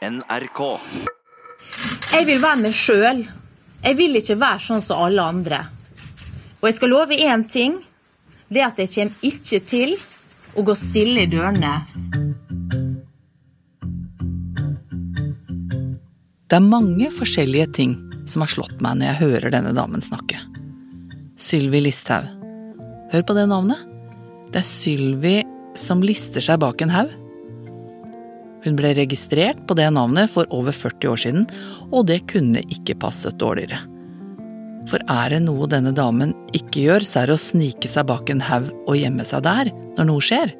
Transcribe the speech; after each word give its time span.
NRK. 0.00 0.60
Jeg 2.14 2.24
vil 2.24 2.38
være 2.40 2.60
meg 2.62 2.72
sjøl. 2.72 3.18
Jeg 3.84 3.96
vil 3.98 4.16
ikke 4.16 4.38
være 4.40 4.62
sånn 4.64 4.80
som 4.84 5.02
alle 5.04 5.26
andre. 5.28 5.58
Og 6.60 6.68
jeg 6.70 6.76
skal 6.78 6.92
love 6.94 7.18
én 7.20 7.44
ting. 7.44 7.76
Det 8.48 8.64
at 8.64 8.80
jeg 8.80 8.88
kommer 8.94 9.28
ikke 9.28 9.60
til 9.68 9.92
å 10.56 10.64
gå 10.64 10.74
stille 10.74 11.26
i 11.26 11.30
dørene. 11.30 11.74
Det 16.48 16.58
er 16.58 16.66
mange 16.66 17.12
forskjellige 17.14 17.68
ting 17.76 17.94
som 18.26 18.42
har 18.42 18.50
slått 18.56 18.80
meg 18.80 18.98
når 18.98 19.12
jeg 19.12 19.20
hører 19.20 19.52
denne 19.52 19.76
damen 19.76 20.02
snakke. 20.02 20.40
Sylvi 21.36 21.84
Listhaug. 21.84 22.26
Hør 23.12 23.28
på 23.28 23.36
det 23.36 23.50
navnet. 23.52 23.84
Det 24.50 24.64
er 24.64 24.66
Sylvi 24.66 25.38
som 25.78 26.00
lister 26.02 26.42
seg 26.42 26.64
bak 26.64 26.80
en 26.80 26.96
haug. 26.96 27.12
Hun 28.64 28.76
ble 28.76 28.92
registrert 28.96 29.62
på 29.68 29.76
det 29.78 29.88
navnet 29.94 30.30
for 30.32 30.48
over 30.54 30.74
40 30.76 31.12
år 31.12 31.22
siden, 31.22 31.46
og 31.90 32.08
det 32.10 32.22
kunne 32.30 32.62
ikke 32.68 32.98
passet 33.00 33.38
dårligere. 33.40 33.80
For 34.90 35.02
er 35.12 35.34
det 35.34 35.42
noe 35.44 35.68
denne 35.70 35.92
damen 35.96 36.32
ikke 36.56 36.86
gjør, 36.86 37.04
så 37.06 37.22
er 37.22 37.30
det 37.30 37.36
å 37.36 37.42
snike 37.42 37.88
seg 37.88 38.08
bak 38.08 38.30
en 38.32 38.42
haug 38.44 38.70
og 38.86 38.98
gjemme 38.98 39.24
seg 39.28 39.44
der 39.46 39.72
når 39.96 40.08
noe 40.08 40.24
skjer. 40.24 40.54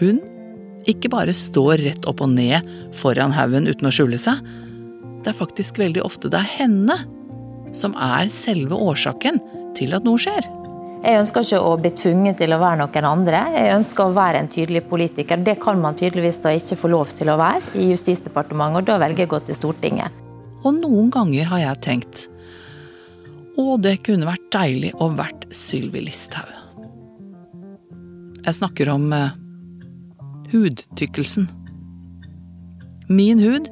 Hun 0.00 0.22
ikke 0.88 1.12
bare 1.12 1.34
står 1.36 1.78
rett 1.84 2.08
opp 2.10 2.24
og 2.24 2.32
ned 2.32 2.66
foran 2.96 3.34
haugen 3.36 3.68
uten 3.70 3.86
å 3.86 3.94
skjule 3.94 4.18
seg. 4.18 4.40
Det 5.22 5.30
er 5.30 5.38
faktisk 5.38 5.78
veldig 5.78 6.02
ofte 6.02 6.32
det 6.32 6.40
er 6.40 6.56
henne 6.56 6.96
som 7.76 7.94
er 7.94 8.32
selve 8.32 8.76
årsaken 8.76 9.38
til 9.78 9.94
at 9.96 10.04
noe 10.04 10.20
skjer. 10.20 10.48
Jeg 11.02 11.18
ønsker 11.18 11.42
ikke 11.42 11.58
å 11.66 11.70
bli 11.82 11.90
tvunget 11.98 12.36
til 12.38 12.52
å 12.54 12.60
være 12.62 12.78
noen 12.78 13.06
andre. 13.08 13.38
Jeg 13.56 13.74
ønsker 13.74 14.04
å 14.06 14.14
være 14.14 14.38
en 14.38 14.50
tydelig 14.50 14.84
politiker. 14.86 15.40
Det 15.42 15.56
kan 15.62 15.80
man 15.82 15.96
tydeligvis 15.98 16.38
da 16.44 16.52
ikke 16.54 16.78
få 16.78 16.92
lov 16.92 17.10
til 17.18 17.32
å 17.32 17.38
være 17.40 17.74
i 17.82 17.88
Justisdepartementet, 17.90 18.78
og 18.78 18.86
da 18.86 19.00
velger 19.02 19.24
jeg 19.24 19.30
å 19.30 19.32
gå 19.32 19.40
til 19.48 19.58
Stortinget. 19.58 20.20
Og 20.62 20.76
noen 20.78 21.10
ganger 21.10 21.48
har 21.50 21.64
jeg 21.64 21.82
tenkt 21.88 22.26
å, 23.58 23.74
det 23.82 23.98
kunne 24.06 24.28
vært 24.28 24.46
deilig 24.54 24.92
å 25.02 25.10
vært 25.18 25.48
Sylvi 25.52 26.04
Listhaug. 26.06 26.52
Jeg 28.42 28.56
snakker 28.56 28.90
om 28.94 29.10
eh, 29.14 29.34
hudtykkelsen. 30.54 31.48
Min 33.10 33.42
hud 33.42 33.68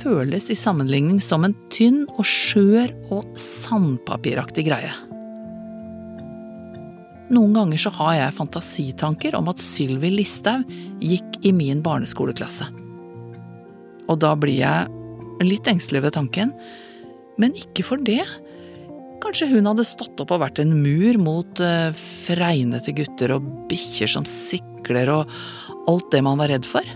føles 0.00 0.48
i 0.52 0.56
sammenligning 0.58 1.20
som 1.20 1.44
en 1.46 1.54
tynn 1.72 2.02
og 2.16 2.24
skjør 2.28 2.92
og 3.14 3.36
sandpapiraktig 3.40 4.66
greie. 4.70 4.92
Noen 7.32 7.54
ganger 7.56 7.80
så 7.80 7.90
har 7.98 8.14
jeg 8.20 8.36
fantasitanker 8.36 9.34
om 9.38 9.48
at 9.50 9.62
Sylvi 9.62 10.12
Listhaug 10.14 10.66
gikk 11.02 11.40
i 11.46 11.52
min 11.54 11.82
barneskoleklasse. 11.82 12.68
Og 14.06 14.20
da 14.22 14.34
blir 14.38 14.60
jeg 14.60 15.46
litt 15.46 15.66
engstelig 15.66 16.04
ved 16.04 16.14
tanken, 16.16 16.52
men 17.40 17.56
ikke 17.58 17.84
for 17.86 18.00
det. 18.00 18.22
Kanskje 19.24 19.50
hun 19.50 19.66
hadde 19.66 19.86
stått 19.86 20.20
opp 20.22 20.36
og 20.36 20.44
vært 20.44 20.60
en 20.62 20.76
mur 20.78 21.18
mot 21.18 21.62
uh, 21.64 21.90
fregnete 21.96 22.94
gutter 22.96 23.34
og 23.36 23.48
bikkjer 23.70 24.12
som 24.16 24.28
sikler 24.28 25.10
og 25.12 25.34
alt 25.90 26.08
det 26.14 26.22
man 26.22 26.38
var 26.38 26.52
redd 26.54 26.68
for? 26.68 26.86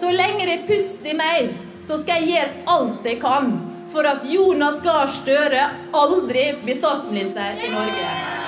Så 0.00 0.14
lenge 0.14 0.46
det 0.48 0.62
er 0.62 0.66
pust 0.68 1.04
meg, 1.18 1.52
så 1.76 2.00
skal 2.00 2.24
jeg 2.24 2.32
gjøre 2.32 2.64
alt 2.72 3.08
jeg 3.08 3.20
kan 3.20 3.52
for 3.90 4.06
at 4.06 4.24
Jonas 4.24 4.80
Gahr 4.84 5.10
Støre 5.12 5.66
aldri 5.92 6.52
blir 6.62 6.78
statsminister 6.78 7.58
i 7.60 7.72
Norge. 7.74 8.39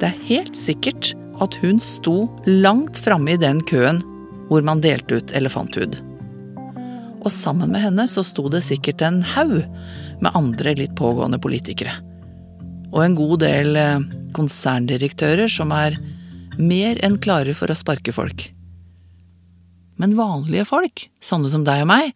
Det 0.00 0.08
er 0.08 0.28
helt 0.30 0.56
sikkert 0.56 1.12
at 1.44 1.56
hun 1.60 1.80
sto 1.82 2.24
langt 2.48 2.96
framme 3.00 3.34
i 3.34 3.40
den 3.40 3.60
køen 3.68 4.00
hvor 4.48 4.64
man 4.64 4.80
delte 4.80 5.20
ut 5.20 5.34
elefanthud. 5.36 5.98
Og 7.20 7.28
sammen 7.32 7.68
med 7.74 7.84
henne 7.84 8.06
så 8.08 8.24
sto 8.24 8.46
det 8.52 8.62
sikkert 8.64 9.04
en 9.04 9.20
haug 9.34 9.58
med 10.24 10.32
andre 10.32 10.72
litt 10.78 10.94
pågående 10.96 11.38
politikere. 11.42 11.92
Og 12.90 13.02
en 13.04 13.16
god 13.18 13.42
del 13.44 13.76
eh, 13.76 14.06
konserndirektører 14.36 15.52
som 15.52 15.74
er 15.76 15.98
mer 16.56 16.98
enn 17.04 17.18
klare 17.20 17.52
for 17.54 17.70
å 17.70 17.76
sparke 17.76 18.14
folk. 18.16 18.48
Men 20.00 20.16
vanlige 20.16 20.64
folk, 20.64 21.04
sånne 21.20 21.52
som 21.52 21.66
deg 21.66 21.84
og 21.84 21.90
meg, 21.92 22.14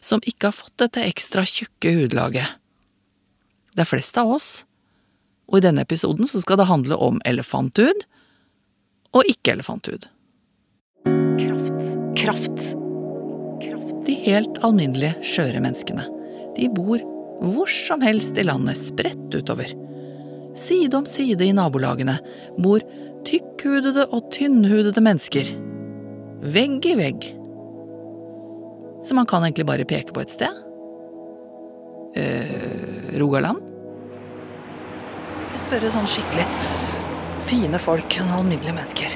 som 0.00 0.24
ikke 0.24 0.48
har 0.48 0.56
fått 0.56 0.78
dette 0.80 1.04
ekstra 1.04 1.44
tjukke 1.44 1.92
hudlaget. 1.98 2.56
Det 3.76 3.84
er 3.84 3.92
flest 3.92 4.16
av 4.16 4.32
oss 4.38 4.48
og 5.46 5.58
i 5.58 5.64
denne 5.64 5.84
episoden 5.86 6.28
så 6.28 6.42
skal 6.42 6.60
det 6.60 6.68
handle 6.70 6.98
om 7.02 7.20
elefanthud 7.28 8.06
og 9.16 9.28
ikke-elefanthud. 9.30 10.08
Kraft. 11.36 11.82
Kraft. 12.16 13.98
De 14.06 14.16
helt 14.26 14.58
alminnelige, 14.66 15.14
skjøre 15.24 15.62
menneskene. 15.62 16.06
De 16.56 16.70
bor 16.72 17.02
hvor 17.42 17.68
som 17.70 18.00
helst 18.00 18.38
i 18.40 18.46
landet, 18.46 18.78
spredt 18.80 19.34
utover. 19.34 19.70
Side 20.56 20.96
om 20.96 21.06
side 21.08 21.44
i 21.44 21.54
nabolagene 21.54 22.16
bor 22.56 22.84
tykkhudede 23.28 24.06
og 24.14 24.30
tynnhudede 24.32 25.02
mennesker. 25.04 25.50
Vegg 26.46 26.86
i 26.88 26.94
vegg. 26.98 27.26
Så 29.04 29.14
man 29.14 29.28
kan 29.28 29.44
egentlig 29.44 29.66
bare 29.68 29.86
peke 29.88 30.14
på 30.16 30.24
et 30.24 30.32
sted. 30.32 30.62
Eh, 32.16 33.18
Rogaland? 33.20 33.60
Spørre 35.66 35.88
sånn 35.90 36.06
skikkelig 36.06 36.44
fine 37.46 37.78
folk, 37.82 38.16
alminnelige 38.22 38.74
mennesker. 38.76 39.14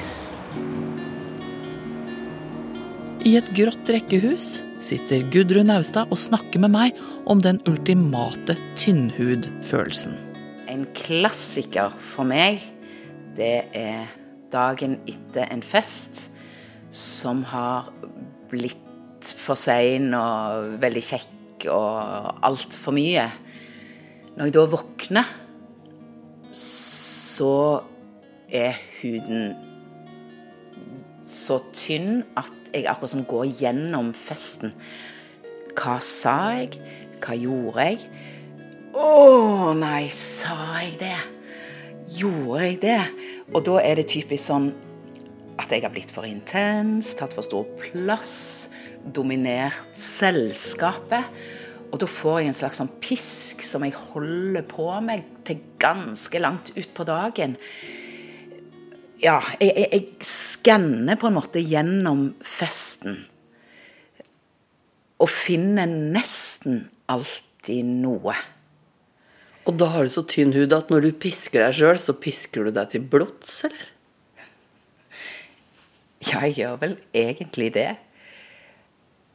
I 3.26 3.36
et 3.38 3.50
grått 3.54 3.90
rekkehus 3.92 4.46
sitter 4.82 5.22
Gudrun 5.30 5.68
Naustad 5.70 6.10
og 6.10 6.18
snakker 6.18 6.62
med 6.64 6.72
meg 6.74 6.98
om 7.30 7.42
den 7.44 7.60
ultimate 7.70 8.56
tynnhudfølelsen. 8.80 10.16
En 10.70 10.86
klassiker 10.96 11.94
for 11.94 12.26
meg, 12.26 12.64
det 13.38 13.68
er 13.76 14.08
dagen 14.50 14.96
etter 15.10 15.46
en 15.52 15.62
fest 15.62 16.30
som 16.90 17.44
har 17.52 17.92
blitt 18.50 19.30
for 19.38 19.58
sein 19.58 20.10
og 20.16 20.80
veldig 20.82 21.04
kjekk 21.12 21.68
og 21.70 22.42
altfor 22.48 22.96
mye. 22.96 23.28
Når 24.34 24.48
jeg 24.48 24.56
da 24.56 24.66
våkner 24.72 25.36
så 27.40 27.80
er 28.52 28.76
huden 29.00 29.54
så 31.30 31.56
tynn 31.72 32.24
at 32.36 32.50
jeg 32.74 32.84
akkurat 32.90 33.12
som 33.14 33.22
går 33.24 33.46
gjennom 33.62 34.10
festen. 34.16 34.74
Hva 35.78 35.96
sa 36.04 36.34
jeg? 36.58 36.76
Hva 37.22 37.36
gjorde 37.38 37.86
jeg? 37.86 38.10
Å 38.92 39.72
nei, 39.78 40.10
sa 40.12 40.58
jeg 40.82 40.98
det? 41.00 41.16
Gjorde 42.18 42.60
jeg 42.66 42.76
det? 42.82 43.00
Og 43.54 43.64
da 43.70 43.78
er 43.86 44.02
det 44.02 44.10
typisk 44.10 44.50
sånn 44.50 44.68
at 45.60 45.72
jeg 45.72 45.86
har 45.86 45.94
blitt 45.94 46.12
for 46.12 46.28
intens, 46.28 47.14
tatt 47.16 47.36
for 47.36 47.46
stor 47.46 47.64
plass, 47.80 48.34
dominert 49.16 49.96
selskapet. 49.96 51.24
Og 51.90 51.98
da 51.98 52.06
får 52.06 52.36
jeg 52.40 52.50
en 52.50 52.58
slags 52.60 52.80
sånn 52.80 52.92
pisk 53.02 53.64
som 53.66 53.82
jeg 53.86 53.96
holder 54.12 54.62
på 54.70 54.86
meg 55.02 55.26
til 55.46 55.58
ganske 55.82 56.42
langt 56.42 56.70
utpå 56.78 57.06
dagen. 57.08 57.56
Ja, 59.20 59.40
jeg, 59.58 59.74
jeg, 59.74 59.88
jeg 59.92 60.26
skanner 60.26 61.18
på 61.20 61.28
en 61.28 61.36
måte 61.36 61.62
gjennom 61.62 62.30
festen. 62.46 63.18
Og 65.20 65.28
finner 65.28 65.90
nesten 65.90 66.86
alltid 67.10 67.90
noe. 68.00 68.36
Og 69.68 69.76
da 69.78 69.90
har 69.92 70.06
du 70.06 70.12
så 70.12 70.24
tynn 70.24 70.54
hud 70.56 70.72
at 70.72 70.88
når 70.92 71.08
du 71.08 71.10
pisker 71.20 71.66
deg 71.66 71.76
sjøl, 71.76 71.98
så 72.00 72.14
pisker 72.16 72.66
du 72.66 72.72
deg 72.74 72.94
til 72.94 73.04
blods, 73.12 73.64
eller? 73.68 73.90
Ja, 76.20 76.42
jeg 76.44 76.60
gjør 76.60 76.80
vel 76.82 76.96
egentlig 77.16 77.70
det. 77.76 77.90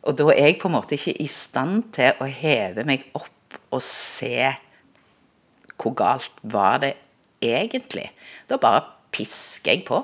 Og 0.05 0.17
da 0.17 0.27
er 0.33 0.51
jeg 0.51 0.59
på 0.61 0.69
en 0.69 0.75
måte 0.77 0.97
ikke 0.97 1.15
i 1.21 1.27
stand 1.31 1.89
til 1.95 2.21
å 2.21 2.27
heve 2.29 2.85
meg 2.87 3.07
opp 3.17 3.57
og 3.73 3.81
se 3.83 4.51
hvor 5.75 5.95
galt 5.97 6.43
var 6.43 6.79
det 6.83 6.93
egentlig. 7.43 8.07
Da 8.49 8.59
bare 8.61 8.85
pisker 9.15 9.73
jeg 9.73 9.85
på. 9.87 10.01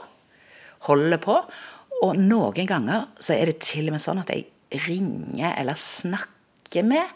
Holder 0.87 1.21
på. 1.21 1.37
Og 2.01 2.17
noen 2.17 2.67
ganger 2.67 3.07
så 3.21 3.37
er 3.37 3.51
det 3.51 3.61
til 3.63 3.89
og 3.89 3.95
med 3.95 4.03
sånn 4.03 4.21
at 4.23 4.33
jeg 4.33 4.49
ringer 4.87 5.53
eller 5.59 5.77
snakker 5.77 6.85
med 6.87 7.07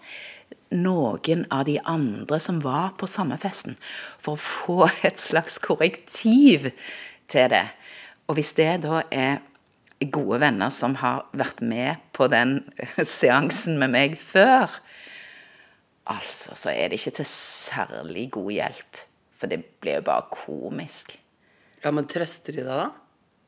noen 0.76 1.46
av 1.54 1.66
de 1.68 1.78
andre 1.88 2.40
som 2.44 2.60
var 2.64 2.94
på 3.00 3.08
samme 3.10 3.38
festen, 3.42 3.78
for 4.20 4.36
å 4.36 4.42
få 4.42 4.90
et 5.08 5.22
slags 5.22 5.58
korrektiv 5.64 6.72
til 7.32 7.52
det. 7.54 7.66
Og 8.28 8.40
hvis 8.40 8.56
det 8.58 8.72
da 8.86 9.04
er 9.14 9.44
gode 10.14 10.40
venner 10.44 10.74
som 10.74 10.98
har 11.02 11.26
vært 11.38 11.62
med 11.66 12.04
på 12.16 12.28
den 12.32 12.60
seansen 13.18 13.80
med 13.82 13.94
meg 13.96 14.18
før, 14.20 14.80
altså, 16.12 16.58
så 16.58 16.74
er 16.74 16.92
det 16.92 17.02
ikke 17.02 17.18
til 17.22 17.30
særlig 17.32 18.30
god 18.38 18.52
hjelp. 18.58 19.02
For 19.36 19.52
det 19.52 19.66
blir 19.84 20.00
jo 20.00 20.06
bare 20.08 20.30
komisk. 20.32 21.18
Ja, 21.84 21.92
men 21.92 22.08
trøster 22.10 22.56
de 22.56 22.64
deg, 22.64 22.86
da? 22.86 22.92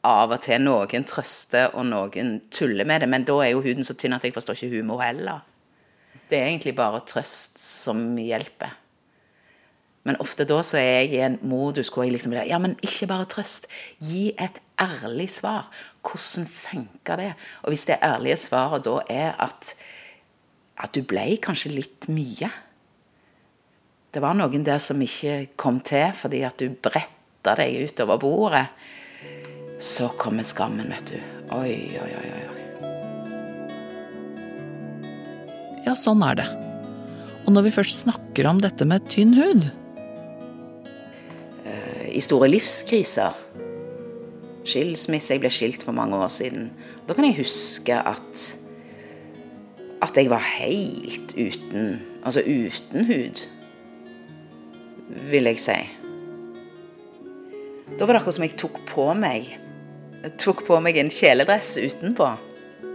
av 0.07 0.31
og 0.31 0.41
til 0.45 0.61
noen 0.63 1.05
trøster 1.07 1.73
og 1.75 1.87
noen 1.89 2.37
tuller 2.53 2.87
med 2.87 3.03
det, 3.03 3.09
men 3.11 3.25
da 3.27 3.37
er 3.43 3.53
jo 3.53 3.63
huden 3.65 3.87
så 3.87 3.95
tynn 3.97 4.15
at 4.15 4.25
jeg 4.25 4.35
forstår 4.35 4.59
ikke 4.59 4.79
humor 4.79 5.01
heller. 5.03 5.41
Det 6.27 6.39
er 6.39 6.49
egentlig 6.49 6.75
bare 6.77 7.03
trøst 7.07 7.59
som 7.61 8.01
hjelper. 8.19 8.75
Men 10.07 10.19
ofte 10.23 10.45
da 10.47 10.61
så 10.63 10.79
er 10.79 11.01
jeg 11.01 11.11
i 11.17 11.23
en 11.25 11.37
modus 11.43 11.89
hvor 11.91 12.05
jeg 12.05 12.13
liksom 12.15 12.35
Ja, 12.37 12.59
men 12.63 12.77
ikke 12.83 13.09
bare 13.09 13.27
trøst. 13.27 13.67
Gi 13.99 14.31
et 14.39 14.61
ærlig 14.79 15.29
svar. 15.33 15.67
Hvordan 16.07 16.47
funker 16.47 17.19
det? 17.19 17.31
Og 17.63 17.73
hvis 17.73 17.85
det 17.89 17.99
ærlige 18.03 18.37
svaret 18.39 18.85
da 18.87 19.01
er 19.11 19.35
at, 19.43 19.73
at 20.79 20.93
du 20.95 21.01
ble 21.03 21.37
kanskje 21.43 21.73
litt 21.73 22.07
mye 22.07 22.49
Det 24.13 24.23
var 24.23 24.37
noen 24.37 24.63
der 24.63 24.79
som 24.79 25.01
ikke 25.03 25.49
kom 25.59 25.81
til 25.83 26.13
fordi 26.15 26.41
at 26.47 26.57
du 26.61 26.71
bretta 26.71 27.57
deg 27.59 27.89
utover 27.91 28.17
bordet. 28.19 28.65
Så 29.79 30.07
kommer 30.17 30.43
skammen, 30.47 30.89
vet 30.89 31.11
du. 31.11 31.19
Oi, 31.53 31.75
oi, 32.01 32.11
oi. 32.17 32.29
oi. 32.33 32.47
Ja, 35.85 35.93
sånn 35.95 36.23
er 36.25 36.39
det. 36.39 36.47
Og 37.45 37.53
når 37.55 37.67
vi 37.67 37.75
først 37.77 38.01
snakker 38.07 38.49
om 38.49 38.57
dette 38.63 38.87
med 38.89 39.05
tynn 39.11 39.35
hud, 39.37 39.69
I 42.17 42.21
store 42.25 42.47
livskriser 42.49 43.35
Skilsmisse, 44.67 45.33
jeg 45.33 45.43
ble 45.43 45.51
skilt 45.53 45.83
for 45.85 45.95
mange 45.95 46.17
år 46.19 46.31
siden. 46.33 46.71
Da 47.07 47.15
kan 47.15 47.27
jeg 47.27 47.39
huske 47.41 47.95
at 47.97 48.47
at 49.97 50.13
jeg 50.13 50.29
var 50.29 50.43
helt 50.59 51.31
uten 51.33 51.95
Altså 52.21 52.43
uten 52.45 53.05
hud, 53.07 53.39
vil 55.31 55.49
jeg 55.49 55.59
si. 55.63 55.77
Da 57.97 58.05
var 58.05 58.13
det 58.13 58.19
akkurat 58.19 58.35
som 58.35 58.45
jeg 58.45 58.59
tok 58.59 58.81
på 58.89 59.07
meg 59.17 59.47
jeg 60.27 60.33
tok 60.41 60.63
på 60.65 60.79
meg 60.81 60.97
en 60.97 61.11
kjeledress 61.13 61.75
utenpå, 61.77 62.25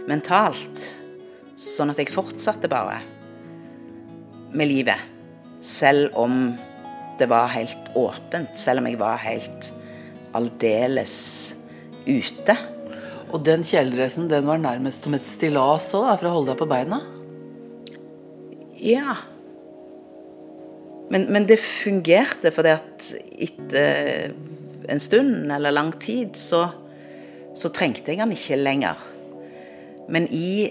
mentalt. 0.09 0.83
Sånn 1.55 1.93
at 1.93 1.97
jeg 2.01 2.11
fortsatte 2.11 2.69
bare 2.69 2.99
med 4.53 4.69
livet. 4.69 4.99
Selv 5.63 6.13
om 6.19 6.51
det 7.17 7.29
var 7.31 7.53
helt 7.53 7.93
åpent. 7.97 8.57
Selv 8.59 8.83
om 8.83 8.89
jeg 8.89 8.99
var 8.99 9.21
helt 9.23 9.71
aldeles 10.35 11.15
ute. 12.07 12.55
Og 13.33 13.41
den 13.45 13.65
kjeledressen 13.65 14.29
den 14.29 14.47
var 14.47 14.61
nærmest 14.61 15.05
som 15.05 15.15
et 15.17 15.27
stillas 15.27 15.89
òg, 15.97 16.11
for 16.19 16.29
å 16.29 16.33
holde 16.37 16.53
deg 16.53 16.59
på 16.61 16.69
beina? 16.69 17.01
Ja. 18.83 19.17
Men, 21.13 21.27
men 21.33 21.47
det 21.49 21.59
fungerte, 21.61 22.51
fordi 22.53 22.73
at 22.75 23.09
etter 23.47 24.33
en 24.89 25.01
stund 25.01 25.51
eller 25.51 25.73
lang 25.73 25.93
tid 26.01 26.35
så, 26.37 26.65
så 27.55 27.71
trengte 27.73 28.11
jeg 28.11 28.21
den 28.21 28.35
ikke 28.35 28.59
lenger. 28.59 29.01
Men 30.11 30.27
i 30.29 30.69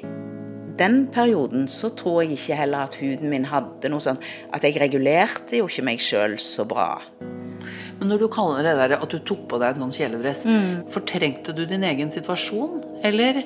den 0.78 1.06
perioden 1.12 1.66
så 1.68 1.92
tror 1.96 2.22
jeg 2.22 2.36
ikke 2.36 2.58
heller 2.58 2.86
at 2.86 2.96
huden 3.00 3.30
min 3.32 3.46
hadde 3.48 3.90
noe 3.92 4.02
sånn 4.02 4.18
At 4.52 4.64
jeg 4.64 4.78
regulerte 4.80 5.60
jo 5.60 5.68
ikke 5.68 5.84
meg 5.86 6.02
sjøl 6.02 6.38
så 6.40 6.66
bra. 6.68 6.96
Men 8.02 8.10
når 8.10 8.24
du 8.24 8.30
kaller 8.34 8.66
det 8.66 8.74
der 8.74 8.96
at 8.96 9.12
du 9.14 9.20
tok 9.22 9.44
på 9.46 9.58
deg 9.62 9.76
en 9.76 9.84
sånn 9.84 9.94
kjeledress, 9.94 10.40
fortrengte 10.90 11.54
du 11.54 11.62
din 11.70 11.84
egen 11.86 12.10
situasjon? 12.10 12.80
Eller 13.06 13.38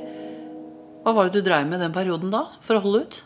hva 1.05 1.13
var 1.13 1.29
det 1.29 1.37
du 1.37 1.45
dreiv 1.45 1.69
med 1.69 1.83
den 1.85 1.93
perioden 1.93 2.33
da, 2.33 2.47
for 2.65 2.79
å 2.79 2.85
holde 2.87 3.03
ut? 3.05 3.19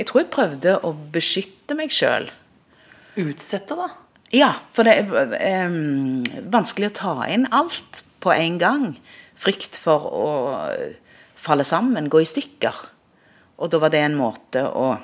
Jeg 0.00 0.08
tror 0.08 0.22
jeg 0.22 0.30
prøvde 0.32 0.72
å 0.80 0.94
beskytte 1.12 1.76
meg 1.76 1.92
sjøl. 1.92 2.30
Utsette, 3.20 3.76
da? 3.76 3.90
Ja, 4.32 4.54
for 4.72 4.88
det 4.88 4.96
er 4.96 5.68
um, 5.68 6.24
vanskelig 6.48 6.88
å 6.94 6.96
ta 6.96 7.14
inn 7.28 7.44
alt 7.52 8.00
på 8.24 8.32
en 8.32 8.56
gang. 8.58 8.88
Frykt 9.36 9.76
for 9.76 10.08
å 10.08 10.30
falle 11.36 11.68
sammen, 11.68 12.08
gå 12.08 12.24
i 12.24 12.28
stykker. 12.32 12.80
Og 13.60 13.68
da 13.68 13.84
var 13.84 13.92
det 13.92 14.00
en 14.00 14.16
måte 14.16 14.64
å 14.64 14.94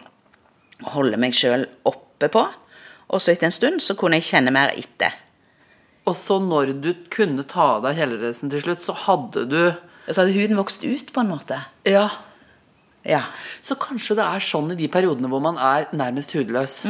holde 0.97 1.21
meg 1.21 1.37
sjøl 1.37 1.69
oppe 1.89 2.33
på. 2.33 2.49
Og 3.13 3.21
så 3.21 3.35
etter 3.35 3.47
en 3.49 3.55
stund 3.55 3.83
så 3.85 3.95
kunne 3.99 4.17
jeg 4.19 4.29
kjenne 4.31 4.53
mer 4.55 4.73
etter. 4.73 5.13
Og 6.09 6.15
så 6.19 6.39
når 6.43 6.73
du 6.83 6.91
kunne 7.13 7.45
ta 7.49 7.65
av 7.77 7.83
deg 7.85 7.99
kjeledressen 8.01 8.51
til 8.53 8.63
slutt, 8.65 8.83
så 8.83 8.93
hadde 9.05 9.41
du 9.51 9.63
Så 10.09 10.21
hadde 10.25 10.35
huden 10.35 10.59
vokst 10.59 10.83
ut, 10.83 11.13
på 11.15 11.21
en 11.23 11.31
måte. 11.31 11.61
Ja. 11.87 12.09
Ja. 13.07 13.23
Så 13.63 13.79
kanskje 13.79 14.19
det 14.19 14.27
er 14.27 14.43
sånn 14.43 14.73
i 14.75 14.79
de 14.79 14.89
periodene 14.91 15.31
hvor 15.31 15.43
man 15.45 15.59
er 15.63 15.87
nærmest 15.95 16.35
hudløs. 16.35 16.83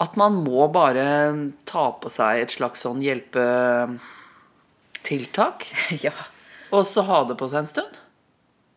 At 0.00 0.16
man 0.18 0.32
må 0.42 0.66
bare 0.74 1.34
ta 1.68 1.90
på 2.02 2.08
seg 2.10 2.40
et 2.42 2.50
slags 2.50 2.80
sånn 2.82 3.02
hjelpetiltak. 3.04 5.66
ja. 6.06 6.16
Og 6.74 6.82
så 6.88 7.02
ha 7.06 7.24
det 7.28 7.36
på 7.38 7.46
seg 7.52 7.58
en 7.62 7.70
stund. 7.70 7.94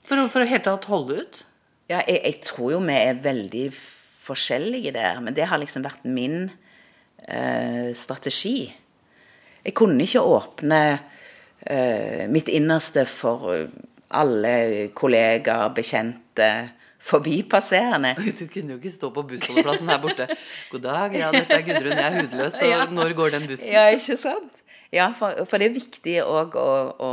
For 0.04 0.28
for 0.30 0.44
å 0.44 0.50
helt 0.50 0.66
tatt 0.68 0.86
holde 0.92 1.14
ut. 1.24 1.36
Ja, 1.90 2.04
jeg, 2.08 2.22
jeg 2.22 2.42
tror 2.46 2.72
jo 2.76 2.80
vi 2.84 2.96
er 2.98 3.16
veldig 3.24 3.72
forskjellige 4.24 4.94
der, 4.96 5.20
men 5.24 5.36
det 5.36 5.48
har 5.52 5.60
liksom 5.62 5.84
vært 5.86 6.06
min 6.08 6.46
eh, 7.28 7.90
strategi. 7.98 8.70
Jeg 9.64 9.74
kunne 9.80 10.04
ikke 10.04 10.22
åpne 10.24 10.80
eh, 11.68 12.24
mitt 12.32 12.48
innerste 12.52 13.06
for 13.08 13.54
alle 14.14 14.56
kollegaer, 14.96 15.70
bekjente, 15.76 16.50
forbipasserende. 17.04 18.14
Du 18.40 18.46
kunne 18.48 18.76
jo 18.76 18.80
ikke 18.80 18.92
stå 18.94 19.10
på 19.16 19.24
bussholdeplassen 19.28 19.90
her 19.92 20.00
borte. 20.04 20.28
God 20.72 20.84
dag, 20.86 21.16
ja, 21.20 21.32
dette 21.36 21.58
er 21.58 21.66
Gudrun, 21.68 21.96
jeg 21.98 22.06
er 22.06 22.20
hudløs, 22.22 22.60
og 22.62 22.70
Ja. 22.74 22.84
når 22.92 23.16
går 23.18 23.34
den 23.38 23.48
bussen? 23.50 23.72
Ja, 23.74 23.88
ikke 23.92 24.16
sant? 24.20 24.62
Ja, 24.94 25.10
for, 25.18 25.34
for 25.50 25.58
det 25.60 25.72
er 25.72 25.76
viktig 25.76 26.20
òg 26.22 26.54
å, 26.60 26.70
å 27.02 27.12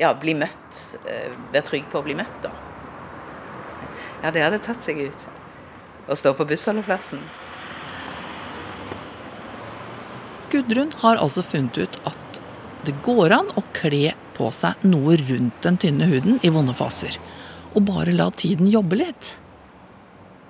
ja, 0.00 0.12
bli 0.18 0.36
møtt. 0.38 0.78
eh, 1.10 1.32
Være 1.52 1.64
trygg 1.66 1.88
på 1.92 1.98
å 2.00 2.04
bli 2.06 2.14
møtt, 2.18 2.36
da. 2.44 2.52
Ja, 4.24 4.30
det 4.32 4.44
hadde 4.46 4.60
tatt 4.64 4.80
seg 4.86 5.02
ut. 5.04 5.26
Å 6.08 6.16
stå 6.18 6.34
på 6.36 6.46
bussholdeplassen. 6.48 7.22
Gudrun 10.52 10.92
har 11.00 11.18
altså 11.18 11.42
funnet 11.42 11.78
ut 11.78 11.96
at 12.06 12.40
det 12.84 12.92
går 13.02 13.32
an 13.34 13.48
å 13.56 13.62
kle 13.74 14.12
på 14.36 14.50
seg 14.54 14.82
noe 14.86 15.16
rundt 15.18 15.62
den 15.64 15.78
tynne 15.80 16.08
huden 16.10 16.36
i 16.44 16.52
vonde 16.52 16.74
faser. 16.76 17.16
Og 17.74 17.82
bare 17.88 18.14
la 18.14 18.28
tiden 18.30 18.68
jobbe 18.70 19.00
litt. 19.00 19.34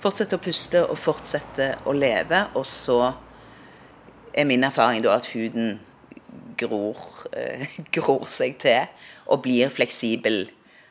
Fortsette 0.05 0.37
å 0.37 0.43
puste 0.43 0.83
og 0.85 0.99
fortsette 1.01 1.71
å 1.89 1.95
leve, 1.97 2.43
og 2.59 2.67
så 2.69 2.99
er 4.35 4.49
min 4.49 4.67
erfaring 4.67 5.05
da 5.05 5.15
at 5.17 5.31
huden 5.33 5.79
gror, 6.61 6.99
eh, 7.33 7.71
gror 7.97 8.27
seg 8.29 8.59
til 8.61 8.91
og 9.25 9.45
blir 9.47 9.73
fleksibel 9.73 10.49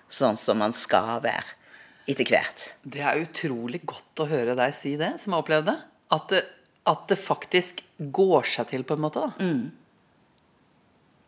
sånn 0.10 0.39
som 0.39 0.57
man 0.62 0.74
skal 0.77 1.19
være 1.24 1.62
etter 2.10 2.27
hvert. 2.27 2.65
Det 2.83 3.03
er 3.03 3.22
utrolig 3.24 3.83
godt 3.88 4.24
å 4.24 4.29
høre 4.29 4.57
deg 4.60 4.75
si 4.75 4.95
det, 5.00 5.15
som 5.22 5.36
har 5.36 5.43
opplevd 5.43 5.69
det. 5.72 5.77
At 6.13 6.29
det, 6.33 6.43
at 6.89 7.07
det 7.10 7.17
faktisk 7.19 7.83
går 8.13 8.50
seg 8.55 8.69
til, 8.74 8.83
på 8.88 8.98
en 8.98 9.03
måte. 9.05 9.24
da. 9.24 9.50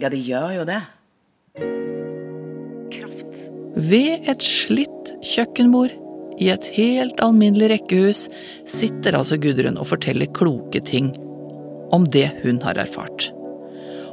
Ja, 0.03 0.11
det 0.11 0.19
gjør 0.19 0.51
jo 0.59 0.65
det. 0.67 0.81
Ved 3.75 4.27
et 4.31 4.43
slitt 4.43 5.13
kjøkkenbord 5.23 5.95
i 6.39 6.49
et 6.51 6.67
helt 6.75 7.19
alminnelig 7.23 7.69
rekkehus 7.71 8.25
sitter 8.67 9.15
altså 9.15 9.37
Gudrun 9.39 9.79
og 9.79 9.87
forteller 9.87 10.31
kloke 10.35 10.81
ting 10.83 11.13
om 11.95 12.07
det 12.11 12.27
hun 12.43 12.59
har 12.63 12.79
erfart. 12.81 13.29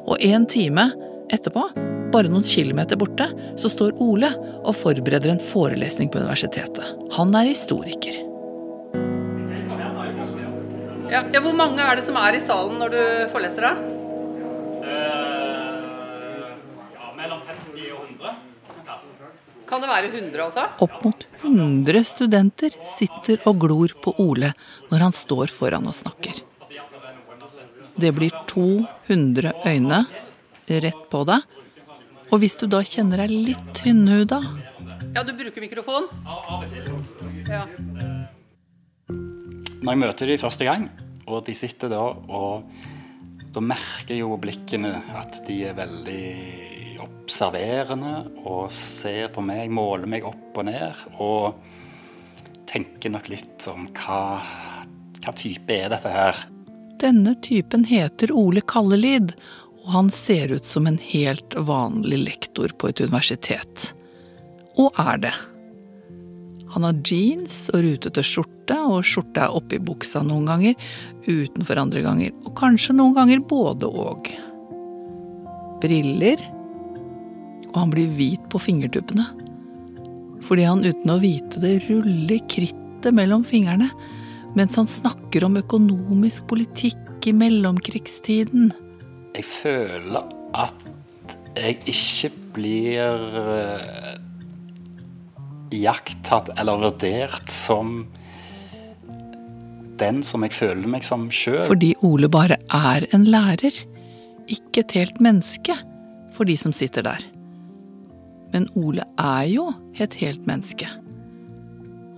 Og 0.07 0.19
en 0.23 0.47
time 0.51 0.91
etterpå, 1.33 1.65
bare 2.13 2.31
noen 2.33 2.45
kilometer 2.47 2.99
borte, 3.01 3.27
så 3.59 3.71
står 3.73 3.97
Ole 4.05 4.31
og 4.63 4.75
forbereder 4.77 5.33
en 5.33 5.41
forelesning 5.43 6.11
på 6.13 6.21
universitetet. 6.23 6.85
Han 7.17 7.35
er 7.39 7.49
historiker. 7.51 8.21
Ja, 11.13 11.25
Hvor 11.45 11.53
mange 11.53 11.83
er 11.85 11.99
det 11.99 12.05
som 12.07 12.17
er 12.17 12.39
i 12.39 12.41
salen 12.41 12.79
når 12.81 12.95
du 12.95 13.01
foreleser, 13.33 13.67
da? 13.67 13.73
Ja, 16.97 17.11
mellom 17.19 17.43
50 17.45 17.93
og 17.93 18.07
100 18.09 18.31
en. 18.33 18.41
Kan 19.69 19.81
det 19.81 19.89
være 19.89 20.09
100 20.13 20.43
også? 20.45 20.65
Opp 20.85 20.97
mot 21.05 21.27
100 21.43 22.05
studenter 22.05 22.75
sitter 22.85 23.41
og 23.49 23.61
glor 23.61 23.93
på 24.05 24.13
Ole 24.21 24.53
når 24.91 25.05
han 25.07 25.15
står 25.17 25.53
foran 25.53 25.89
og 25.89 25.97
snakker. 25.97 26.43
Det 27.97 28.11
blir 28.17 28.33
200 28.49 29.53
øyne 29.69 30.05
rett 30.69 31.03
på 31.13 31.25
deg. 31.29 31.45
Og 32.33 32.41
hvis 32.41 32.55
du 32.57 32.65
da 32.71 32.81
kjenner 32.81 33.21
deg 33.21 33.33
litt 33.51 33.67
tynnhuda 33.77 34.41
Ja, 35.13 35.21
du 35.21 35.35
bruker 35.37 35.61
mikrofon? 35.61 36.09
Ja. 37.45 37.67
Når 39.83 39.91
jeg 39.91 40.01
møter 40.01 40.31
de 40.31 40.39
første 40.41 40.65
gang, 40.65 40.87
og 41.27 41.43
de 41.45 41.55
sitter 41.59 41.91
da, 41.93 42.01
og 42.01 42.71
da 43.53 43.61
merker 43.61 44.17
jo 44.17 44.39
blikkene 44.41 44.95
at 45.19 45.43
de 45.45 45.59
er 45.69 45.77
veldig 45.77 47.03
observerende 47.03 48.15
og 48.47 48.71
ser 48.73 49.29
på 49.35 49.45
meg, 49.45 49.69
måler 49.75 50.09
meg 50.09 50.25
opp 50.25 50.63
og 50.63 50.69
ned, 50.71 51.03
og 51.21 51.59
tenker 52.71 53.13
nok 53.13 53.29
litt 53.29 53.69
om 53.69 53.91
hva, 53.99 54.23
hva 55.19 55.37
type 55.37 55.77
er 55.77 55.93
dette 55.93 56.15
her? 56.15 56.47
Denne 57.03 57.35
typen 57.43 57.85
heter 57.91 58.31
Ole 58.33 58.63
Kallelid, 58.63 59.35
Og 59.83 59.91
han 59.91 60.11
ser 60.15 60.53
ut 60.55 60.67
som 60.67 60.87
en 60.87 60.99
helt 61.03 61.57
vanlig 61.59 62.21
lektor 62.27 62.75
på 62.79 62.91
et 62.91 63.03
universitet. 63.03 63.91
Og 64.79 64.95
er 65.01 65.19
det. 65.27 65.35
Han 66.73 66.87
har 66.87 67.01
jeans 67.05 67.67
og 67.75 67.83
rutete 67.85 68.23
skjorte, 68.25 68.79
og 68.79 69.05
skjorta 69.05 69.45
er 69.45 69.59
oppi 69.59 69.81
buksa 69.83 70.23
noen 70.25 70.47
ganger, 70.49 70.89
utenfor 71.27 71.83
andre 71.83 72.05
ganger, 72.05 72.33
og 72.47 72.55
kanskje 72.57 72.97
noen 72.97 73.17
ganger 73.19 73.43
både 73.45 73.91
og. 73.91 74.31
Briller, 75.83 76.41
og 77.73 77.77
han 77.77 77.93
blir 77.93 78.09
hvit 78.17 78.49
på 78.53 78.61
fingertuppene. 78.63 79.27
Fordi 80.47 80.65
han 80.67 80.85
uten 80.85 81.13
å 81.13 81.21
vite 81.23 81.61
det 81.63 81.83
ruller 81.89 82.41
krittet 82.51 83.13
mellom 83.15 83.45
fingrene 83.47 83.91
mens 84.53 84.77
han 84.77 84.89
snakker 84.91 85.47
om 85.47 85.57
økonomisk 85.57 86.45
politikk 86.51 87.25
i 87.25 87.33
mellomkrigstiden. 87.33 88.73
Jeg 89.33 89.45
føler 89.49 90.33
at 90.53 90.89
jeg 91.57 91.79
ikke 91.89 92.31
blir 92.57 93.23
uh, 93.33 94.17
iakttatt 95.73 96.53
eller 96.61 96.83
vurdert 96.85 97.49
som 97.53 98.03
den 100.03 100.21
som 100.27 100.45
jeg 100.45 100.55
føler 100.57 100.89
meg 100.91 101.07
som 101.07 101.29
sjøl. 101.33 101.65
Fordi 101.69 101.93
Ole 102.05 102.29
bare 102.33 102.59
er 102.75 103.07
en 103.15 103.25
lærer, 103.29 103.77
ikke 104.51 104.83
et 104.83 104.97
helt 104.99 105.23
menneske 105.25 105.77
for 106.37 106.49
de 106.49 106.57
som 106.59 106.75
sitter 106.75 107.07
der. 107.07 107.25
Men 108.53 108.69
Ole 108.77 109.07
er 109.21 109.47
jo 109.49 109.71
et 110.01 110.17
helt 110.21 110.45
menneske. 110.49 110.89